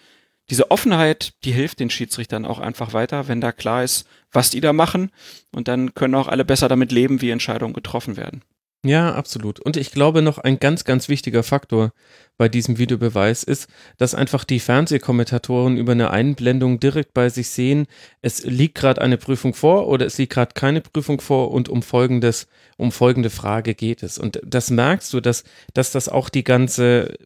diese 0.51 0.71
Offenheit, 0.71 1.35
die 1.45 1.53
hilft 1.53 1.81
den 1.81 1.91
Schiedsrichtern 1.91 2.45
auch 2.45 2.59
einfach 2.59 2.93
weiter, 2.93 3.29
wenn 3.29 3.41
da 3.41 3.53
klar 3.53 3.85
ist, 3.85 4.07
was 4.33 4.51
die 4.51 4.61
da 4.61 4.73
machen. 4.73 5.11
Und 5.55 5.69
dann 5.69 5.95
können 5.95 6.15
auch 6.15 6.29
alle 6.29 6.45
besser 6.45 6.69
damit 6.69 6.93
leben, 6.93 7.21
wie 7.21 7.31
Entscheidungen 7.31 7.75
getroffen 7.75 8.17
werden. 8.17 8.43
Ja, 8.85 9.13
absolut. 9.13 9.59
Und 9.59 9.77
ich 9.77 9.91
glaube 9.91 10.23
noch 10.23 10.39
ein 10.39 10.61
ganz, 10.61 10.85
ganz 10.85 11.09
wichtiger 11.09 11.43
Faktor 11.43 11.93
bei 12.37 12.49
diesem 12.49 12.79
Videobeweis 12.79 13.43
ist, 13.43 13.69
dass 13.97 14.15
einfach 14.15 14.45
die 14.45 14.61
Fernsehkommentatoren 14.61 15.77
über 15.77 15.93
eine 15.93 16.11
Einblendung 16.13 16.79
direkt 16.79 17.13
bei 17.13 17.29
sich 17.29 17.51
sehen, 17.51 17.89
es 18.23 18.45
liegt 18.45 18.77
gerade 18.77 19.03
eine 19.03 19.17
Prüfung 19.17 19.53
vor 19.53 19.89
oder 19.89 20.07
es 20.07 20.17
liegt 20.17 20.33
gerade 20.33 20.53
keine 20.55 20.81
Prüfung 20.81 21.21
vor 21.21 21.51
und 21.51 21.69
um 21.69 21.83
folgendes, 21.83 22.47
um 22.77 22.93
folgende 22.93 23.31
Frage 23.31 23.75
geht 23.75 24.05
es. 24.05 24.17
Und 24.17 24.41
das 24.45 24.71
merkst 24.71 25.13
du, 25.13 25.21
dass, 25.21 25.43
dass 25.75 25.91
das 25.91 26.09
auch 26.09 26.29
die 26.29 26.45
ganze 26.45 27.17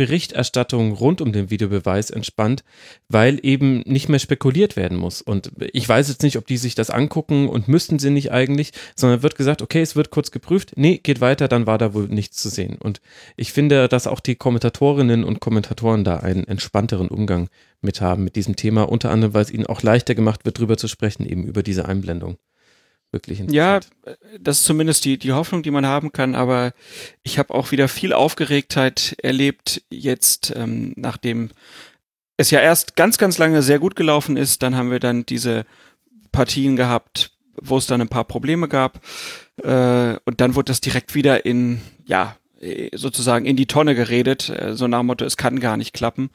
Berichterstattung 0.00 0.92
rund 0.92 1.20
um 1.20 1.30
den 1.30 1.50
Videobeweis 1.50 2.08
entspannt, 2.08 2.64
weil 3.10 3.38
eben 3.42 3.80
nicht 3.80 4.08
mehr 4.08 4.18
spekuliert 4.18 4.74
werden 4.74 4.96
muss. 4.96 5.20
Und 5.20 5.52
ich 5.74 5.86
weiß 5.86 6.08
jetzt 6.08 6.22
nicht, 6.22 6.38
ob 6.38 6.46
die 6.46 6.56
sich 6.56 6.74
das 6.74 6.88
angucken 6.88 7.50
und 7.50 7.68
müssten 7.68 7.98
sie 7.98 8.08
nicht 8.08 8.32
eigentlich, 8.32 8.72
sondern 8.96 9.22
wird 9.22 9.34
gesagt, 9.34 9.60
okay, 9.60 9.82
es 9.82 9.96
wird 9.96 10.08
kurz 10.08 10.30
geprüft, 10.30 10.72
nee, 10.76 10.96
geht 11.02 11.20
weiter, 11.20 11.48
dann 11.48 11.66
war 11.66 11.76
da 11.76 11.92
wohl 11.92 12.08
nichts 12.08 12.38
zu 12.38 12.48
sehen. 12.48 12.78
Und 12.80 13.02
ich 13.36 13.52
finde, 13.52 13.88
dass 13.88 14.06
auch 14.06 14.20
die 14.20 14.36
Kommentatorinnen 14.36 15.22
und 15.22 15.40
Kommentatoren 15.40 16.02
da 16.02 16.16
einen 16.16 16.44
entspannteren 16.44 17.08
Umgang 17.08 17.50
mit 17.82 18.00
haben 18.00 18.24
mit 18.24 18.36
diesem 18.36 18.56
Thema, 18.56 18.88
unter 18.88 19.10
anderem, 19.10 19.34
weil 19.34 19.42
es 19.42 19.50
ihnen 19.50 19.66
auch 19.66 19.82
leichter 19.82 20.14
gemacht 20.14 20.46
wird, 20.46 20.58
drüber 20.58 20.78
zu 20.78 20.88
sprechen, 20.88 21.26
eben 21.26 21.44
über 21.44 21.62
diese 21.62 21.84
Einblendung 21.84 22.38
wirklich 23.12 23.40
interessant. 23.40 23.88
Ja, 24.04 24.16
das 24.38 24.60
ist 24.60 24.64
zumindest 24.64 25.04
die, 25.04 25.18
die 25.18 25.32
Hoffnung, 25.32 25.62
die 25.62 25.70
man 25.70 25.86
haben 25.86 26.12
kann, 26.12 26.34
aber 26.34 26.72
ich 27.22 27.38
habe 27.38 27.54
auch 27.54 27.70
wieder 27.70 27.88
viel 27.88 28.12
Aufgeregtheit 28.12 29.16
erlebt 29.22 29.82
jetzt, 29.90 30.52
ähm, 30.56 30.92
nachdem 30.96 31.50
es 32.36 32.50
ja 32.50 32.60
erst 32.60 32.96
ganz, 32.96 33.18
ganz 33.18 33.38
lange 33.38 33.62
sehr 33.62 33.78
gut 33.78 33.96
gelaufen 33.96 34.36
ist, 34.36 34.62
dann 34.62 34.76
haben 34.76 34.90
wir 34.90 35.00
dann 35.00 35.26
diese 35.26 35.66
Partien 36.32 36.76
gehabt, 36.76 37.32
wo 37.60 37.76
es 37.76 37.86
dann 37.86 38.00
ein 38.00 38.08
paar 38.08 38.24
Probleme 38.24 38.68
gab 38.68 39.00
äh, 39.62 40.16
und 40.24 40.40
dann 40.40 40.54
wurde 40.54 40.70
das 40.70 40.80
direkt 40.80 41.14
wieder 41.14 41.44
in, 41.44 41.80
ja, 42.06 42.36
sozusagen 42.92 43.46
in 43.46 43.56
die 43.56 43.66
Tonne 43.66 43.94
geredet, 43.94 44.48
äh, 44.50 44.74
so 44.74 44.86
nach 44.86 45.00
dem 45.00 45.06
Motto, 45.06 45.24
es 45.24 45.36
kann 45.36 45.60
gar 45.60 45.76
nicht 45.76 45.92
klappen 45.92 46.30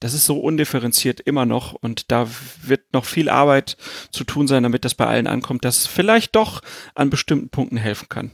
das 0.00 0.14
ist 0.14 0.26
so 0.26 0.38
undifferenziert 0.38 1.20
immer 1.20 1.46
noch 1.46 1.72
und 1.72 2.10
da 2.10 2.28
wird 2.62 2.92
noch 2.92 3.04
viel 3.04 3.28
Arbeit 3.28 3.76
zu 4.10 4.24
tun 4.24 4.46
sein, 4.46 4.62
damit 4.62 4.84
das 4.84 4.94
bei 4.94 5.06
allen 5.06 5.26
ankommt, 5.26 5.64
dass 5.64 5.86
vielleicht 5.86 6.36
doch 6.36 6.60
an 6.94 7.10
bestimmten 7.10 7.48
Punkten 7.48 7.76
helfen 7.76 8.08
kann. 8.08 8.32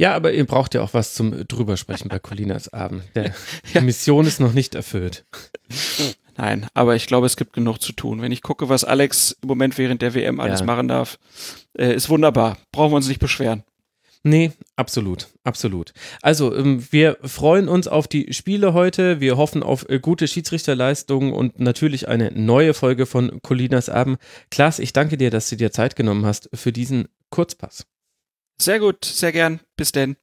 Ja, 0.00 0.14
aber 0.14 0.32
ihr 0.32 0.46
braucht 0.46 0.74
ja 0.74 0.82
auch 0.82 0.94
was 0.94 1.14
zum 1.14 1.46
drüber 1.48 1.76
sprechen 1.76 2.08
bei 2.08 2.20
Colinas 2.20 2.72
Abend. 2.72 3.02
Der, 3.16 3.34
Die 3.74 3.80
Mission 3.80 4.26
ist 4.26 4.38
noch 4.38 4.52
nicht 4.52 4.76
erfüllt. 4.76 5.24
Nein, 6.36 6.68
aber 6.72 6.94
ich 6.94 7.08
glaube, 7.08 7.26
es 7.26 7.36
gibt 7.36 7.52
genug 7.52 7.82
zu 7.82 7.92
tun. 7.92 8.22
Wenn 8.22 8.30
ich 8.30 8.42
gucke, 8.42 8.68
was 8.68 8.84
Alex 8.84 9.36
im 9.42 9.48
Moment 9.48 9.76
während 9.76 10.02
der 10.02 10.14
WM 10.14 10.38
alles 10.38 10.60
ja. 10.60 10.66
machen 10.66 10.86
darf, 10.86 11.18
äh, 11.76 11.92
ist 11.92 12.08
wunderbar. 12.08 12.58
Brauchen 12.70 12.92
wir 12.92 12.96
uns 12.96 13.08
nicht 13.08 13.18
beschweren. 13.18 13.64
Nee, 14.24 14.52
absolut, 14.76 15.28
absolut. 15.44 15.92
Also, 16.22 16.54
ähm, 16.54 16.84
wir 16.90 17.18
freuen 17.22 17.68
uns 17.68 17.86
auf 17.86 18.08
die 18.08 18.32
Spiele 18.32 18.74
heute. 18.74 19.20
Wir 19.20 19.36
hoffen 19.36 19.62
auf 19.62 19.88
äh, 19.88 20.00
gute 20.00 20.26
Schiedsrichterleistungen 20.26 21.32
und 21.32 21.60
natürlich 21.60 22.08
eine 22.08 22.32
neue 22.32 22.74
Folge 22.74 23.06
von 23.06 23.40
Colinas 23.42 23.88
Abend. 23.88 24.18
Klaas, 24.50 24.80
ich 24.80 24.92
danke 24.92 25.16
dir, 25.16 25.30
dass 25.30 25.48
du 25.48 25.56
dir 25.56 25.70
Zeit 25.70 25.94
genommen 25.94 26.26
hast 26.26 26.50
für 26.52 26.72
diesen 26.72 27.08
Kurzpass. 27.30 27.86
Sehr 28.60 28.80
gut, 28.80 29.04
sehr 29.04 29.32
gern. 29.32 29.60
Bis 29.76 29.92
denn. 29.92 30.16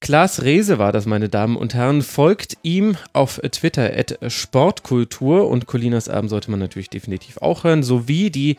Klaas 0.00 0.42
Rehse 0.42 0.78
war 0.78 0.92
das, 0.92 1.06
meine 1.06 1.28
Damen 1.28 1.56
und 1.56 1.74
Herren. 1.74 2.02
Folgt 2.02 2.58
ihm 2.62 2.96
auf 3.12 3.40
Twitter 3.50 3.96
at 3.96 4.18
Sportkultur 4.28 5.48
und 5.48 5.66
Colinas 5.66 6.08
Abend 6.08 6.30
sollte 6.30 6.50
man 6.50 6.60
natürlich 6.60 6.90
definitiv 6.90 7.38
auch 7.38 7.64
hören, 7.64 7.82
sowie 7.82 8.30
die 8.30 8.58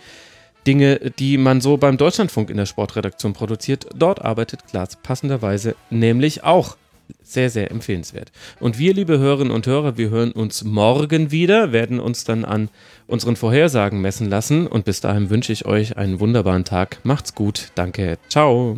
Dinge, 0.65 1.11
die 1.19 1.37
man 1.37 1.61
so 1.61 1.77
beim 1.77 1.97
Deutschlandfunk 1.97 2.49
in 2.49 2.57
der 2.57 2.65
Sportredaktion 2.65 3.33
produziert. 3.33 3.87
Dort 3.95 4.23
arbeitet 4.23 4.67
Klaas 4.67 4.95
passenderweise 4.95 5.75
nämlich 5.89 6.43
auch. 6.43 6.77
Sehr, 7.21 7.51
sehr 7.51 7.69
empfehlenswert. 7.69 8.31
Und 8.59 8.79
wir, 8.79 8.93
liebe 8.93 9.19
Hörerinnen 9.19 9.53
und 9.53 9.67
Hörer, 9.67 9.97
wir 9.97 10.09
hören 10.09 10.31
uns 10.31 10.63
morgen 10.63 11.31
wieder, 11.31 11.71
werden 11.71 11.99
uns 11.99 12.23
dann 12.23 12.45
an 12.45 12.69
unseren 13.05 13.35
Vorhersagen 13.35 14.01
messen 14.01 14.29
lassen. 14.29 14.65
Und 14.65 14.85
bis 14.85 15.01
dahin 15.01 15.29
wünsche 15.29 15.53
ich 15.53 15.65
euch 15.65 15.97
einen 15.97 16.19
wunderbaren 16.19 16.65
Tag. 16.65 16.99
Macht's 17.03 17.35
gut. 17.35 17.71
Danke. 17.75 18.17
Ciao. 18.29 18.77